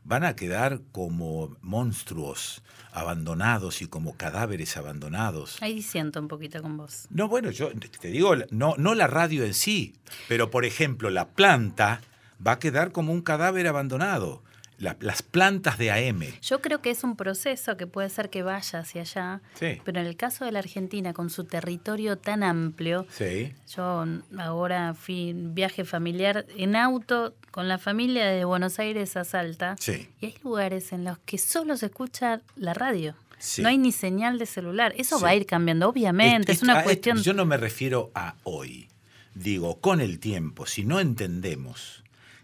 [0.04, 5.58] Van a quedar como monstruos abandonados y como cadáveres abandonados.
[5.62, 7.06] Ahí disiento un poquito con vos.
[7.10, 9.94] No, bueno, yo te digo, no, no la radio en sí,
[10.28, 12.00] pero por ejemplo, la planta
[12.44, 14.42] va a quedar como un cadáver abandonado.
[14.82, 16.24] La- las plantas de AM.
[16.42, 19.80] Yo creo que es un proceso que puede ser que vaya hacia allá, Sí.
[19.84, 23.52] pero en el caso de la Argentina, con su territorio tan amplio, Sí.
[23.74, 24.04] yo
[24.38, 30.08] ahora fui viaje familiar en auto con la familia de Buenos Aires a Salta, Sí.
[30.20, 33.14] y hay lugares en los que solo se escucha la radio.
[33.38, 33.62] Sí.
[33.62, 34.94] No hay ni señal de celular.
[34.96, 35.22] Eso Sí.
[35.24, 36.50] va a ir cambiando, obviamente.
[36.52, 37.18] Es, una a- cuestión.
[37.22, 38.88] Yo no me refiero a hoy.
[39.34, 42.01] Digo, con el tiempo, si no entendemos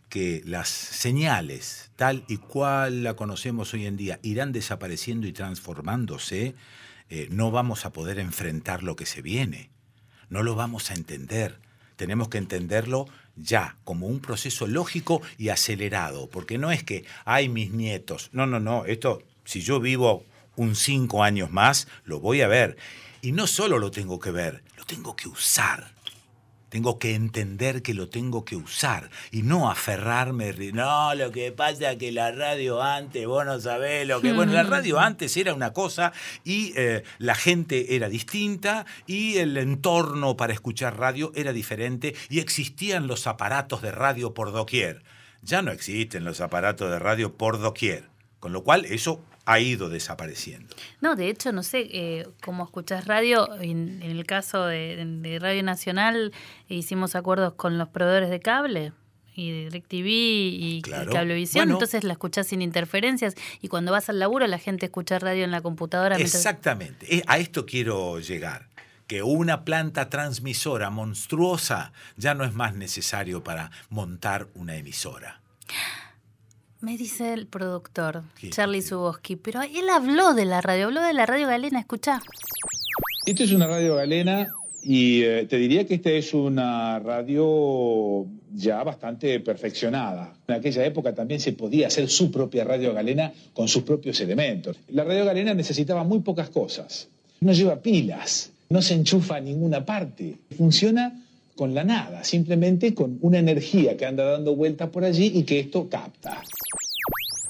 [0.09, 6.55] que las señales, tal y cual la conocemos hoy en día, irán desapareciendo y transformándose,
[7.11, 9.71] eh, no vamos a poder enfrentar lo que se viene.
[10.29, 11.59] No lo vamos a entender.
[11.97, 13.07] Tenemos que entenderlo
[13.37, 18.31] ya, como un proceso lógico y acelerado, porque no es que, ay, mis nietos.
[18.33, 20.25] No, no, no, esto, si yo vivo
[20.57, 22.77] un cinco años más, lo voy a ver.
[23.23, 25.93] Y no solo lo tengo que ver, lo tengo que usar.
[26.69, 30.53] Tengo que entender que lo tengo que usar y no aferrarme.
[30.73, 34.33] No, lo que pasa es que la radio antes, vos no sabés lo que.
[34.33, 36.13] Bueno, la radio antes era una cosa
[36.45, 42.41] y eh, la gente era distinta y el entorno para escuchar radio era diferente y
[42.41, 45.03] existían los aparatos de radio por doquier.
[45.43, 48.09] Ya no existen los aparatos de radio por doquier,
[48.41, 50.77] con lo cual eso ha ido desapareciendo.
[51.01, 53.49] No, de hecho, no sé eh, cómo escuchás radio.
[53.61, 56.33] En, en el caso de, de Radio Nacional,
[56.69, 58.93] hicimos acuerdos con los proveedores de cable
[59.35, 61.13] y de DirecTV y, y Claro.
[61.13, 61.75] Cablevisión, Bueno.
[61.77, 65.51] entonces la escuchás sin interferencias y cuando vas al laburo la gente escucha radio en
[65.53, 66.17] la computadora.
[66.17, 67.07] Exactamente.
[67.17, 68.67] Eh, A esto quiero llegar.
[69.07, 75.41] Que una planta transmisora monstruosa ya no es más necesario para montar una emisora.
[76.81, 78.51] Me dice el productor, ¿Qué?
[78.51, 82.21] Charlie Suboski, pero él habló de la radio, habló de la radio galena, escuchá.
[83.27, 84.49] Esto es una radio galena
[84.83, 90.33] y eh, te diría que esta es una radio ya bastante perfeccionada.
[90.47, 94.77] En aquella época también se podía hacer su propia radio galena con sus propios elementos.
[94.89, 97.09] La radio galena necesitaba muy pocas cosas.
[97.41, 100.37] No lleva pilas, no se enchufa a ninguna parte.
[100.57, 101.25] Funciona
[101.57, 105.59] con la nada, simplemente con una energía que anda dando vueltas por allí y que
[105.59, 106.41] esto capta.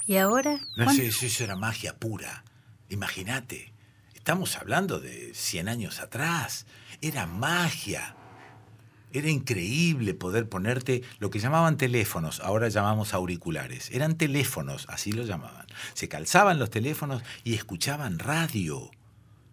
[0.09, 0.59] ¿Y ahora?
[0.75, 2.43] No ¿Cuán- sé, eso, eso era magia pura.
[2.89, 3.71] Imagínate.
[4.15, 6.65] Estamos hablando de 100 años atrás.
[6.99, 8.15] Era magia.
[9.13, 13.91] Era increíble poder ponerte lo que llamaban teléfonos, ahora llamamos auriculares.
[13.91, 15.67] Eran teléfonos, así lo llamaban.
[15.93, 18.89] Se calzaban los teléfonos y escuchaban radio.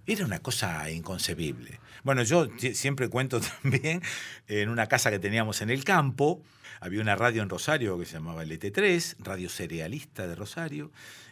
[0.07, 1.81] Era una cosa inconcebible.
[2.03, 4.01] Bueno, yo si- siempre cuento también
[4.49, 6.41] en una casa que teníamos en el campo,
[6.81, 10.91] había una radio en Rosario que se llamaba LT3, Radio Cerealista de Rosario,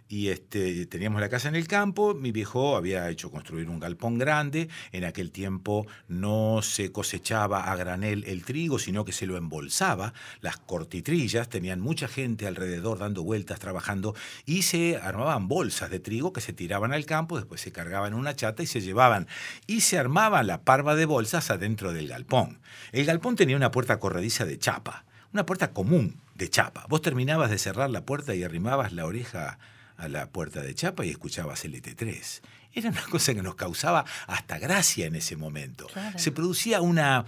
[0.09, 4.19] y este, teníamos la casa en el campo, mi viejo había hecho construir un galpón
[4.19, 9.37] grande, en aquel tiempo no se cosechaba a granel el trigo, sino que se lo
[9.37, 14.15] embolsaba, las cortitrillas, tenían mucha gente alrededor dando vueltas, trabajando,
[14.45, 18.19] y se armaban bolsas de trigo que se tiraban al campo, después se cargaban en
[18.19, 19.27] una chata y se llevaban,
[19.67, 22.61] y se armaba la parva de bolsas adentro del galpón.
[22.93, 26.87] El galpón tenía una puerta corrediza de chapa, una puerta común de chapa.
[26.89, 29.59] Vos terminabas de cerrar la puerta y arrimabas la oreja
[29.97, 32.41] a la puerta de chapa y escuchabas LT3.
[32.73, 35.87] Era una cosa que nos causaba hasta gracia en ese momento.
[35.93, 36.19] Claro.
[36.19, 37.25] Se producía una,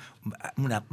[0.57, 0.85] una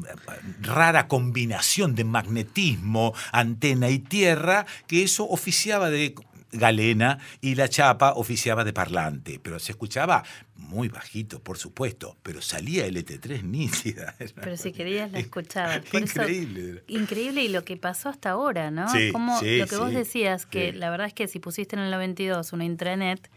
[0.61, 6.15] rara combinación de magnetismo, antena y tierra, que eso oficiaba de
[6.53, 10.23] galena y la chapa oficiaba de parlante, pero se escuchaba
[10.55, 14.15] muy bajito, por supuesto, pero salía LT3 nítida.
[14.19, 15.79] Era Pero si querías la escuchabas.
[15.91, 16.83] Por eso- Increíble.
[16.87, 18.87] increíble y lo que pasó hasta ahora, ¿no?
[18.89, 21.81] Sí, Como sí, lo que vos decías, que la verdad es que si pusiste en
[21.81, 23.29] el 92 una intranet,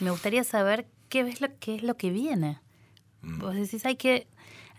[0.00, 2.58] me gustaría saber qué, ves lo, qué es lo que viene.
[3.22, 3.38] Mm.
[3.38, 4.26] Vos decís, hay que,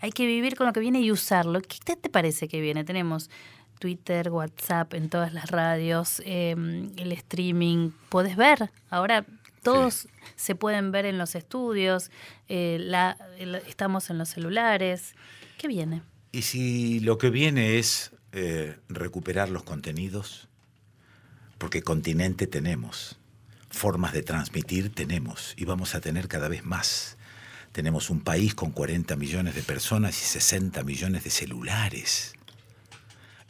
[0.00, 1.60] hay que vivir con lo que viene y usarlo.
[1.62, 2.84] ¿Qué te, te parece que viene?
[2.84, 3.30] Tenemos
[3.78, 6.52] Twitter, WhatsApp, en todas las radios, eh,
[6.96, 7.90] el streaming.
[8.08, 8.70] Podés ver.
[8.90, 9.24] Ahora
[9.62, 12.10] todos se pueden ver en los estudios,
[12.48, 15.14] eh, la, el- estamos en los celulares.
[15.58, 16.02] ¿Qué viene?
[16.32, 20.48] Y si lo que viene es eh, recuperar los contenidos,
[21.58, 23.16] porque continente tenemos,
[23.70, 27.16] formas de transmitir tenemos y vamos a tener cada vez más.
[27.72, 32.34] Tenemos un país con 40 millones de personas y 60 millones de celulares.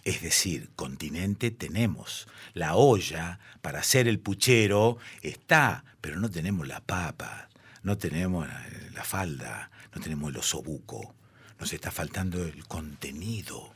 [0.05, 2.29] Es decir, continente tenemos.
[2.53, 7.49] La olla para hacer el puchero está, pero no tenemos la papa,
[7.83, 8.47] no tenemos
[8.95, 11.15] la, falda, no tenemos el osobuco.
[11.59, 13.73] Nos está faltando el contenido.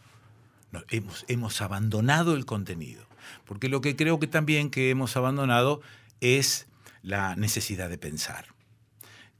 [0.91, 3.07] Hemos, hemos abandonado el contenido.
[3.47, 5.81] Porque lo que creo que también que hemos abandonado
[6.20, 6.66] es
[7.03, 8.47] la necesidad de pensar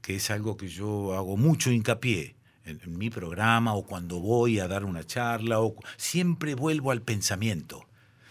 [0.01, 2.38] que es algo que yo hago mucho hincapié
[2.69, 7.87] en, mi programa o cuando voy a dar una charla, o, siempre vuelvo al pensamiento,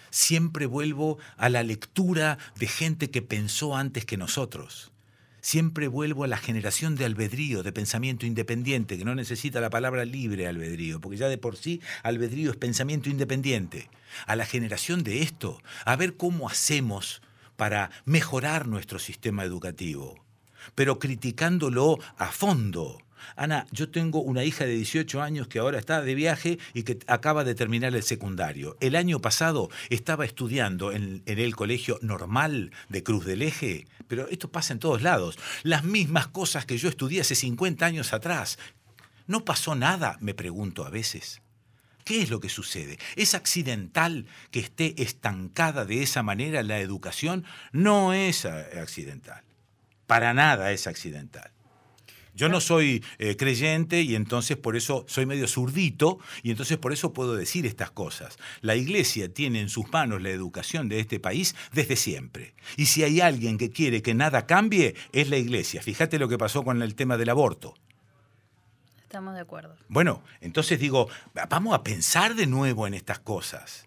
[0.09, 4.91] siempre vuelvo a la lectura de gente que pensó antes que nosotros.
[5.39, 10.03] Siempre vuelvo a la generación de albedrío, de pensamiento independiente, que no necesita la palabra
[10.03, 13.89] libre albedrío, porque ya de por sí albedrío es pensamiento independiente.
[14.25, 17.21] A la generación de esto, a ver cómo hacemos
[17.55, 20.27] para mejorar nuestro sistema educativo
[20.75, 22.99] pero criticándolo a fondo.
[23.35, 26.99] Ana, yo tengo una hija de 18 años que ahora está de viaje y que
[27.07, 28.77] acaba de terminar el secundario.
[28.79, 34.51] El año pasado estaba estudiando en, el colegio normal de Cruz del Eje, pero esto
[34.51, 35.37] pasa en todos lados.
[35.63, 38.57] Las mismas cosas que yo estudié hace 50 años atrás.
[39.27, 40.17] ¿No pasó nada?
[40.21, 41.41] Me pregunto a veces.
[42.05, 42.97] ¿Qué es lo que sucede?
[43.17, 47.43] ¿Es accidental que esté estancada de esa manera la educación?
[47.73, 49.43] No es accidental.
[50.05, 51.51] Para nada es accidental.
[52.37, 56.93] Yo no soy eh, creyente y entonces por eso soy medio zurdito y entonces por
[56.93, 58.37] eso puedo decir estas cosas.
[58.61, 62.53] La iglesia tiene en sus manos la educación de este país desde siempre.
[62.75, 65.81] Y si hay alguien que quiere que nada cambie, es la iglesia.
[65.81, 67.73] Fíjate lo que pasó con el tema del aborto.
[69.01, 69.75] Estamos de acuerdo.
[69.87, 71.09] Bueno, entonces digo,
[71.49, 73.86] vamos a pensar de nuevo en estas cosas.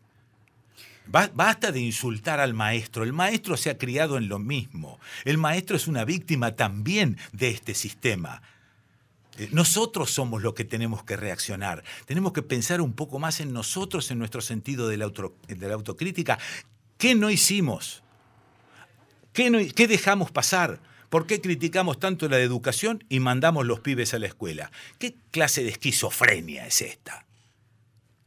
[1.10, 3.02] Ba- Basta de insultar al maestro.
[3.04, 5.00] El maestro se ha criado en lo mismo.
[5.24, 8.42] El maestro es una víctima también de este sistema.
[9.38, 11.82] Eh, Nosotros somos los que tenemos que reaccionar.
[12.06, 15.04] Tenemos que pensar un poco más en nosotros, en nuestro sentido de la,
[15.74, 16.38] autocrítica.
[16.96, 18.02] ¿Qué no hicimos?
[19.32, 20.80] ¿Qué, qué dejamos pasar?
[21.08, 24.70] ¿Por qué criticamos tanto la educación y mandamos los pibes a la escuela?
[24.98, 27.26] ¿Qué clase de esquizofrenia es esta?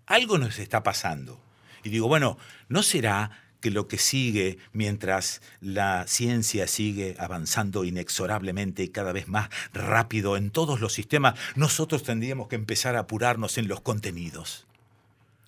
[0.05, 1.39] Algo nos está pasando.
[1.84, 2.38] Y digo, bueno,
[2.69, 9.29] ¿no será que lo que sigue mientras la ciencia sigue avanzando inexorablemente y cada vez
[9.29, 14.67] más rápido en todos los sistemas, nosotros tendríamos que empezar a apurarnos en los contenidos?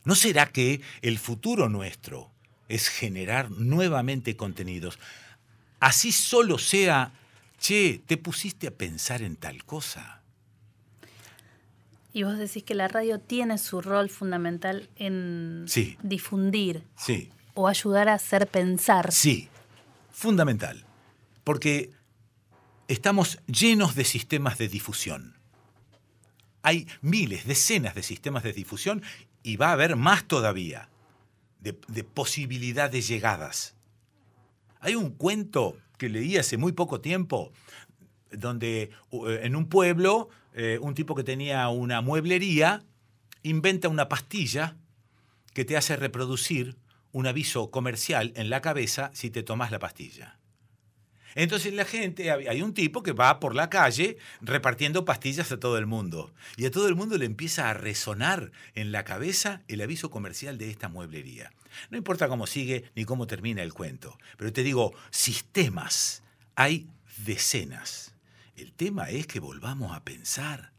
[0.05, 2.31] ¿No será que el futuro nuestro
[2.69, 4.97] es generar nuevamente contenidos?
[5.81, 7.11] Así solo sea,
[7.59, 10.21] che, te pusiste a pensar en tal cosa.
[12.15, 15.97] Y vos decís que la radio tiene su rol fundamental en Sí.
[16.01, 19.11] difundir Sí, o ayudar a hacer pensar.
[19.11, 19.49] sí,
[20.11, 20.85] fundamental.
[21.43, 21.91] Porque
[22.87, 25.35] estamos llenos de sistemas de difusión.
[26.61, 29.03] Hay miles, decenas de sistemas de difusión
[29.43, 30.87] y va a haber más todavía
[31.59, 33.75] de, de posibilidad de llegadas.
[34.79, 37.51] Hay un cuento que leí hace muy poco tiempo
[38.31, 42.81] donde eh, en un pueblo eh, un tipo que tenía una mueblería
[43.43, 44.77] inventa una pastilla
[45.53, 46.77] que te hace reproducir
[47.11, 50.39] un aviso comercial en la cabeza si te tomas la pastilla.
[51.35, 55.77] Entonces la gente, hay un tipo que va por la calle repartiendo pastillas a todo
[55.77, 56.33] el mundo.
[56.55, 60.57] Y a todo el mundo le empieza a resonar en la cabeza el aviso comercial
[60.57, 61.51] de esta mueblería.
[61.89, 66.23] No importa cómo sigue ni cómo termina el cuento, pero te digo, sistemas,
[66.55, 66.87] hay
[67.25, 68.14] decenas.
[68.55, 70.71] El tema es que volvamos a pensar.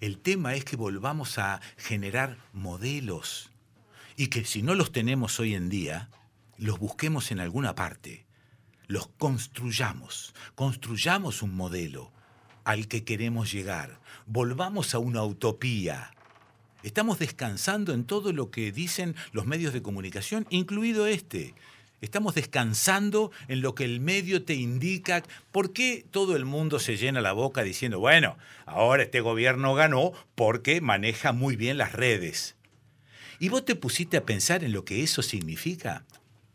[0.00, 3.50] El tema es que volvamos a generar modelos
[4.16, 6.08] y que si no los tenemos hoy en día,
[6.56, 8.24] los busquemos en alguna parte,
[8.86, 12.10] los construyamos, construyamos un modelo
[12.64, 16.14] al que queremos llegar, volvamos a una utopía.
[16.82, 21.54] Estamos descansando en todo lo que dicen los medios de comunicación, incluido este.
[22.04, 25.22] Estamos descansando en lo que el medio te indica.
[25.50, 28.36] ¿Por qué todo el mundo se llena la boca diciendo, bueno,
[28.66, 32.56] ahora este gobierno ganó porque maneja muy bien las redes?
[33.38, 36.04] ¿Y vos te pusiste a pensar en lo que eso significa?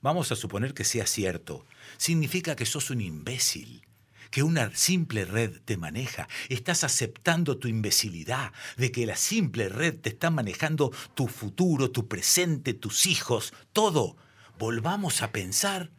[0.04, 1.66] Vamos a suponer que sea cierto.
[1.98, 3.88] Significa que sos un imbécil,
[4.30, 6.28] que una simple red te maneja.
[6.50, 12.08] Estás aceptando tu imbecilidad, de que la simple red te está manejando tu futuro, tu
[12.08, 14.16] presente, tus hijos, todo
[14.60, 15.90] volvamos a pensar,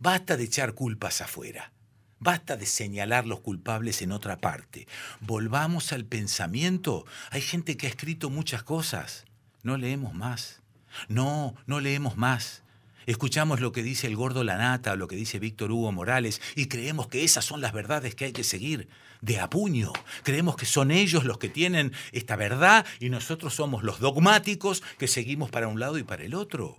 [0.00, 1.72] basta de echar culpas afuera.
[2.18, 4.88] Basta de señalar los culpables en otra parte.
[5.20, 7.06] Volvamos al pensamiento.
[7.30, 9.24] Hay gente que ha escrito muchas cosas.
[9.62, 10.62] No leemos más.
[11.08, 12.62] No, no leemos más.
[13.04, 16.66] Escuchamos lo que dice el gordo Lanata o lo que dice Víctor Hugo Morales y
[16.66, 18.88] creemos que esas son las verdades que hay que seguir
[19.20, 19.92] de apuño.
[20.24, 25.06] Creemos que son ellos los que tienen esta verdad y nosotros somos los dogmáticos que
[25.06, 26.78] seguimos para un lado y para el otro.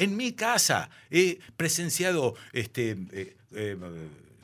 [0.00, 3.76] En mi casa he presenciado este, eh, eh,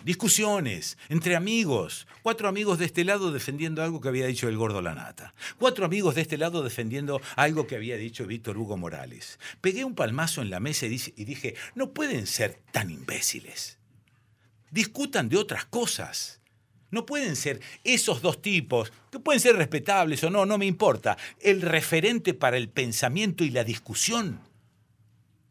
[0.04, 2.06] discusiones entre amigos.
[2.20, 5.32] Cuatro amigos de este lado defendiendo algo que había dicho el gordo Lanata.
[5.58, 9.38] Cuatro amigos de este lado defendiendo algo que había dicho Víctor Hugo Morales.
[9.62, 13.78] Pegué un palmazo en la mesa y dije, no pueden ser tan imbéciles.
[14.70, 16.42] Discutan de otras cosas.
[16.90, 21.16] No pueden ser esos dos tipos, que pueden ser respetables o no, no me importa,
[21.40, 24.40] el referente para el pensamiento y la discusión.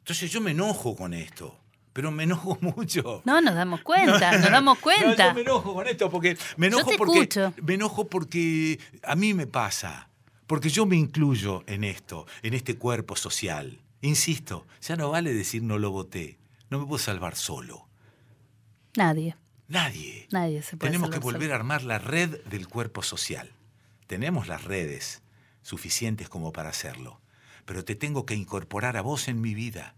[0.06, 1.58] Entonces yo me enojo con esto,
[1.92, 3.24] pero me enojo mucho.
[3.26, 5.04] No, nos damos cuenta, nos damos cuenta.
[5.08, 9.34] No, yo me enojo con esto porque me enojo porque me enojo porque a mí
[9.34, 10.10] me pasa,
[10.46, 13.82] porque yo me incluyo en esto, en este cuerpo social.
[14.02, 16.38] Insisto, ya no vale decir no lo voté,
[16.70, 17.88] no me puedo salvar solo.
[18.96, 19.36] Nadie.
[19.68, 20.28] Nadie.
[20.30, 23.54] Nadie se puede Tenemos que volver a armar la red del cuerpo social.
[24.06, 25.24] Tenemos las redes
[25.64, 27.25] suficientes como para hacerlo
[27.66, 29.96] pero te tengo que incorporar a vos en mi vida.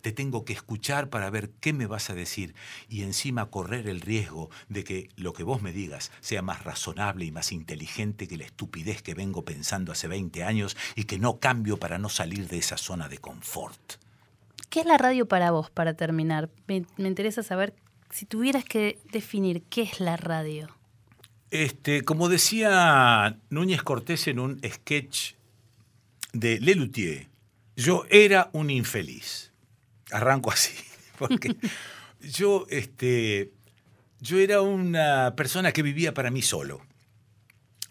[0.00, 2.56] Te tengo que escuchar para ver qué me vas a decir
[2.88, 7.24] y encima correr el riesgo de que lo que vos me digas sea más razonable
[7.24, 11.38] y más inteligente que la estupidez que vengo pensando hace 20 años y que no
[11.38, 14.02] cambio para no salir de esa zona de confort.
[14.70, 16.50] ¿Qué es la radio para vos, para terminar?
[16.66, 17.74] Me, interesa saber
[18.10, 20.68] si tuvieras que definir qué es la radio.
[21.50, 25.34] Este, como decía Núñez Cortés en un sketch
[26.32, 27.28] de Lelutier,
[27.76, 29.52] yo era un infeliz.
[30.10, 30.74] Arranco así,
[31.18, 31.56] porque
[32.20, 33.52] yo, este,
[34.20, 36.82] yo era una persona que vivía para mí solo.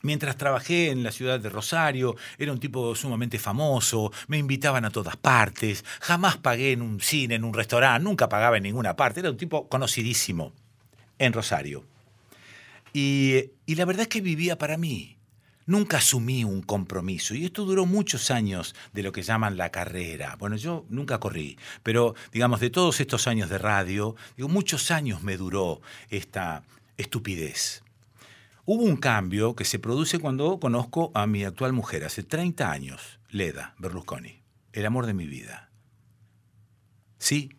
[0.04, 4.90] Mientras trabajé en la ciudad de Rosario, era un tipo sumamente famoso, me invitaban a
[4.90, 9.20] todas partes, jamás pagué en un cine, en un restaurante, nunca pagaba en ninguna parte,
[9.20, 10.54] era un tipo conocidísimo
[11.20, 11.86] en Rosario.
[12.94, 15.18] Y, y la verdad es que vivía para mí.
[15.72, 20.36] Nunca asumí un compromiso y esto duró muchos años de lo que llaman la carrera.
[20.38, 25.24] Bueno, yo nunca corrí, pero digamos, de todos estos años de radio, digo, muchos años
[25.24, 26.66] me duró esta
[26.98, 27.84] estupidez.
[28.66, 33.22] Hubo un cambio que se produce cuando conozco a mi actual mujer, hace 30 años,
[33.30, 34.44] Leda Berlusconi,
[34.74, 35.70] el amor de mi vida.
[37.18, 37.50] Sí,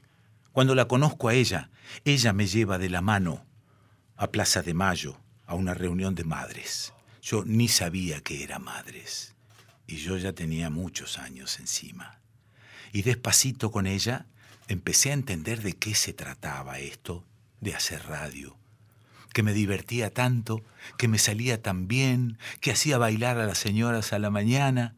[0.52, 1.70] cuando la conozco a ella,
[2.04, 3.46] ella me lleva de la mano
[4.18, 6.92] a Plaza de Mayo, a una reunión de madres.
[7.22, 9.34] Yo ni sabía que era madres.
[9.86, 12.18] Y yo ya tenía muchos años encima.
[12.92, 14.26] Y despacito con ella
[14.68, 17.24] empecé a entender de qué se trataba esto
[17.60, 18.56] de hacer radio,
[19.32, 20.64] que me divertía tanto,
[20.98, 24.96] que me salía tan bien, que hacía bailar a las señoras a la mañana,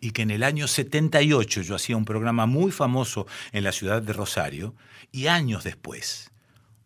[0.00, 4.02] y que en el año 78 yo hacía un programa muy famoso en la ciudad
[4.02, 4.74] de Rosario,
[5.10, 6.30] y años después,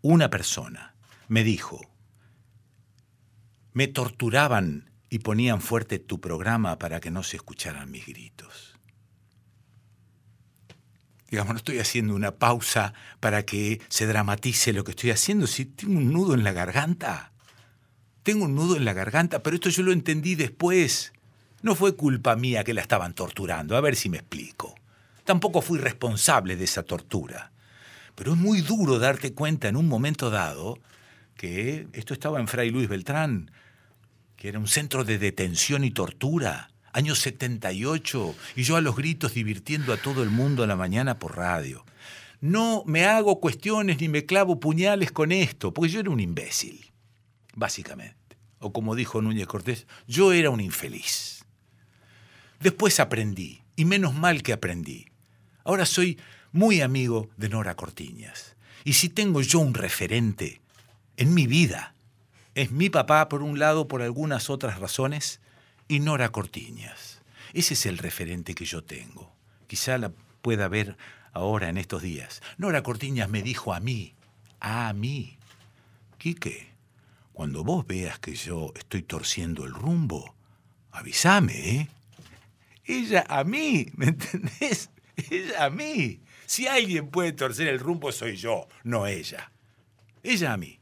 [0.01, 0.95] una persona
[1.29, 1.81] me dijo,
[3.75, 8.75] me torturaban y ponían fuerte tu programa para que no se escucharan mis gritos.
[11.29, 15.49] Digamos, no estoy haciendo una pausa para que se dramatice lo que estoy haciendo.
[15.49, 17.33] Si tengo un nudo en la garganta,
[18.23, 21.13] tengo un nudo en la garganta, pero esto yo lo entendí después.
[21.63, 24.77] No fue culpa mía que la estaban torturando, a ver si me explico.
[25.25, 27.51] Tampoco fui responsable de esa tortura.
[28.15, 30.79] Pero es muy duro darte cuenta en un momento dado
[31.37, 33.51] que esto estaba en Fray Luis Beltrán,
[34.45, 39.33] que era un centro de detención y tortura, año 78, y yo a los gritos
[39.33, 41.83] divirtiendo a todo el mundo a la mañana por radio.
[42.43, 46.93] No me hago cuestiones ni me clavo puñales con esto, porque yo era un imbécil,
[47.55, 48.37] básicamente.
[48.59, 51.47] O como dijo Núñez Cortés, yo era un infeliz.
[52.61, 55.07] Después aprendí, y menos mal que aprendí.
[55.65, 56.21] Ahora soy
[56.53, 58.57] muy amigo de Nora Cortiñas.
[58.85, 60.61] Y si tengo yo un referente
[61.17, 61.94] en mi vida,
[62.55, 65.41] es mi papá por un lado, por algunas otras razones,
[65.89, 67.23] y Nora Cortiñas.
[67.53, 69.33] Ese es el referente que yo tengo.
[69.67, 70.97] Quizá la pueda ver
[71.33, 72.43] ahora en estos días.
[72.59, 74.15] Nora Cortiñas me dijo a mí,
[74.61, 75.39] a mí,
[76.19, 76.73] Quique,
[77.33, 80.35] cuando vos veas que yo estoy torciendo el rumbo,
[80.93, 81.89] avísame, ¿eh?
[82.85, 84.91] Ella a mí, ¿me entendés?
[85.31, 86.21] Ella a mí.
[86.47, 89.51] Si alguien puede torcer el rumbo soy yo, no ella.
[90.23, 90.79] Ella a mí.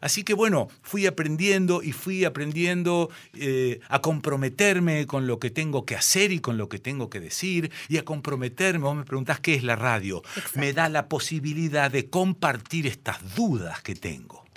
[0.00, 5.84] Así que bueno, fui aprendiendo y fui aprendiendo eh, a comprometerme con lo que tengo
[5.84, 8.84] que hacer y con lo que tengo que decir y a comprometerme.
[8.84, 10.22] Vos me preguntás qué es la radio.
[10.54, 14.48] Me da la posibilidad de compartir estas dudas que tengo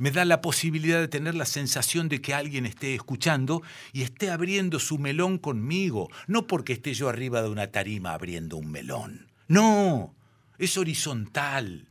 [0.00, 3.62] me da la posibilidad de tener la sensación de que alguien esté escuchando
[3.92, 8.56] y esté abriendo su melón conmigo, no porque esté yo arriba de una tarima abriendo
[8.56, 9.26] un melón.
[9.46, 10.14] No,
[10.56, 11.89] es horizontal.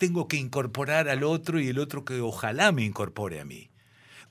[0.00, 3.70] Tengo que incorporar al otro y el otro que ojalá me incorpore a mí.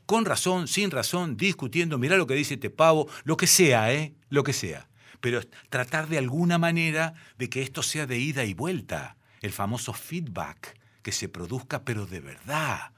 [0.07, 4.15] Con razón, sin razón, discutiendo, mirá lo que dice este pavo, lo que sea, ¿eh?
[4.29, 4.89] Lo que sea.
[5.21, 9.93] Pero tratar de alguna manera de que esto sea de ida y vuelta, el famoso
[9.93, 12.91] feedback, que se produzca pero de verdad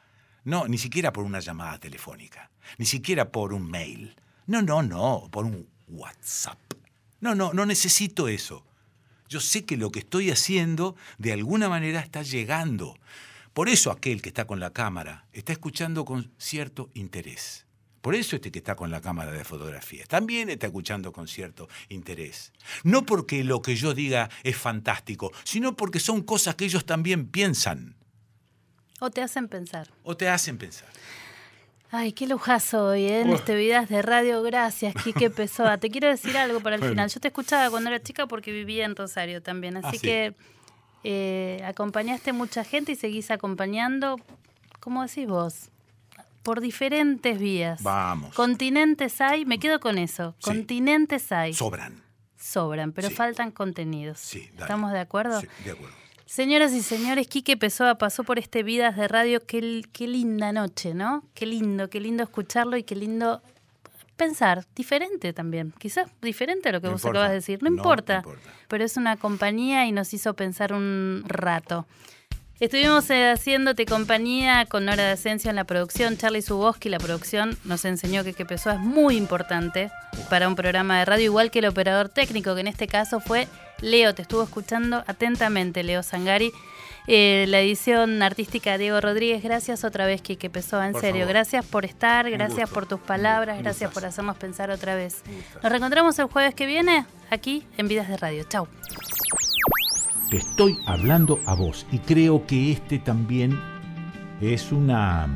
[0.44, 4.16] no, ni siquiera por una llamada telefónica, ni siquiera por un mail.
[4.48, 6.58] No, no, no, por un WhatsApp.
[7.20, 8.66] No, no, no necesito eso.
[9.32, 12.98] Yo sé que lo que estoy haciendo de alguna manera está llegando.
[13.54, 17.66] Por eso aquel que está con la cámara está escuchando con cierto interés.
[18.02, 21.70] Por eso este que está con la cámara de fotografía también está escuchando con cierto
[21.88, 22.52] interés.
[22.84, 27.28] No porque lo que yo diga es fantástico, sino porque son cosas que ellos también
[27.28, 27.96] piensan.
[29.00, 29.88] O te hacen pensar.
[30.04, 30.90] O te hacen pensar.
[31.94, 33.20] Ay, qué lujazo hoy, ¿eh?
[33.22, 34.42] En este Vidas de Radio.
[34.44, 35.78] Gracias, Quique Pessoa.
[35.78, 37.10] Te quiero decir algo para el final.
[37.10, 39.76] Yo te escuchaba cuando era chica porque vivía en Rosario también.
[39.78, 40.36] Así Ah, que
[41.04, 44.16] eh, acompañaste mucha gente y seguís acompañando,
[44.80, 45.70] ¿cómo decís vos?
[46.44, 47.84] Por diferentes vías.
[47.84, 48.34] Vamos.
[48.36, 50.34] Continentes hay, me quedo con eso.
[50.40, 50.46] Sí.
[50.46, 51.54] Continentes hay.
[51.54, 52.02] Sobran.
[52.38, 53.16] Sobran, pero Sí.
[53.16, 54.18] faltan contenidos.
[54.20, 54.62] Sí, dale.
[54.62, 55.42] ¿Estamos de acuerdo?
[55.42, 55.96] Sí, de acuerdo.
[56.36, 59.42] Señoras y señores, Quique Pessoa pasó por este Vidas de Radio.
[59.46, 61.26] Qué, qué linda noche, ¿no?
[61.34, 63.42] Qué lindo, qué lindo escucharlo y qué lindo
[64.16, 64.66] pensar.
[64.74, 65.74] Diferente también.
[65.78, 67.20] Quizás diferente a lo que No vos importa.
[67.20, 67.62] acabas de decir.
[67.62, 68.20] No, No importa.
[68.20, 68.50] importa.
[68.70, 71.86] Pero es una compañía y nos hizo pensar un rato.
[72.62, 76.16] Estuvimos eh, haciéndote compañía con Nora de Asensio en la producción.
[76.18, 79.90] Charlie Suboski, la producción, nos enseñó que que Pessoa es muy importante
[80.30, 83.48] para un programa de radio, igual que el operador técnico, que en este caso fue
[83.82, 84.14] Leo.
[84.14, 86.52] Te estuvo escuchando atentamente, Leo Sangari.
[87.08, 91.22] Eh, la edición artística Diego Rodríguez, gracias otra vez, Kike Pessoa, en Por serio.
[91.22, 91.34] favor.
[91.34, 92.74] Gracias por estar, Un gracias gusto.
[92.76, 93.94] por tus palabras, Un gracias gustazo.
[94.02, 95.24] por hacernos pensar otra vez.
[95.64, 98.44] Nos reencontramos el jueves que viene, aquí en Vidas de Radio.
[98.48, 98.68] Chau.
[100.32, 103.60] Te estoy hablando a vos y creo que este también
[104.40, 105.28] es una,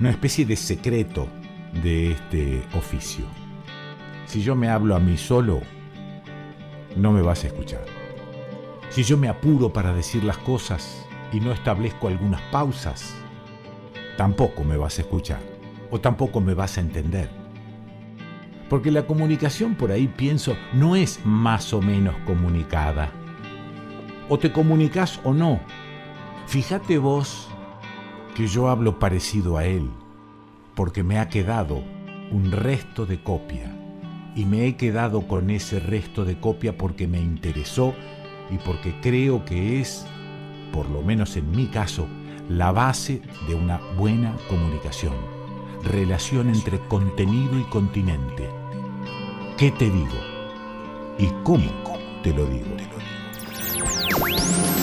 [0.00, 1.28] una especie de secreto
[1.84, 3.26] de este oficio.
[4.26, 5.60] Si yo me hablo a mí solo,
[6.96, 7.84] no me vas a escuchar.
[8.90, 13.14] Si yo me apuro para decir las cosas y no establezco algunas pausas,
[14.16, 15.38] tampoco me vas a escuchar
[15.92, 17.30] o tampoco me vas a entender.
[18.68, 23.12] Porque la comunicación por ahí pienso no es más o menos comunicada
[24.28, 25.60] o te comunicas o no.
[26.46, 27.48] Fíjate vos
[28.34, 29.88] que yo hablo parecido a él,
[30.74, 31.82] porque me ha quedado
[32.30, 33.74] un resto de copia,
[34.34, 37.94] y me he quedado con ese resto de copia porque me interesó
[38.50, 40.06] y porque creo que es,
[40.72, 42.06] por lo menos en mi caso,
[42.48, 45.14] la base de una buena comunicación,
[45.84, 48.48] relación entre contenido y continente.
[49.56, 50.18] ¿Qué te digo?
[51.18, 51.70] ¿Y cómo
[52.22, 52.74] te lo digo?
[54.20, 54.73] Bye.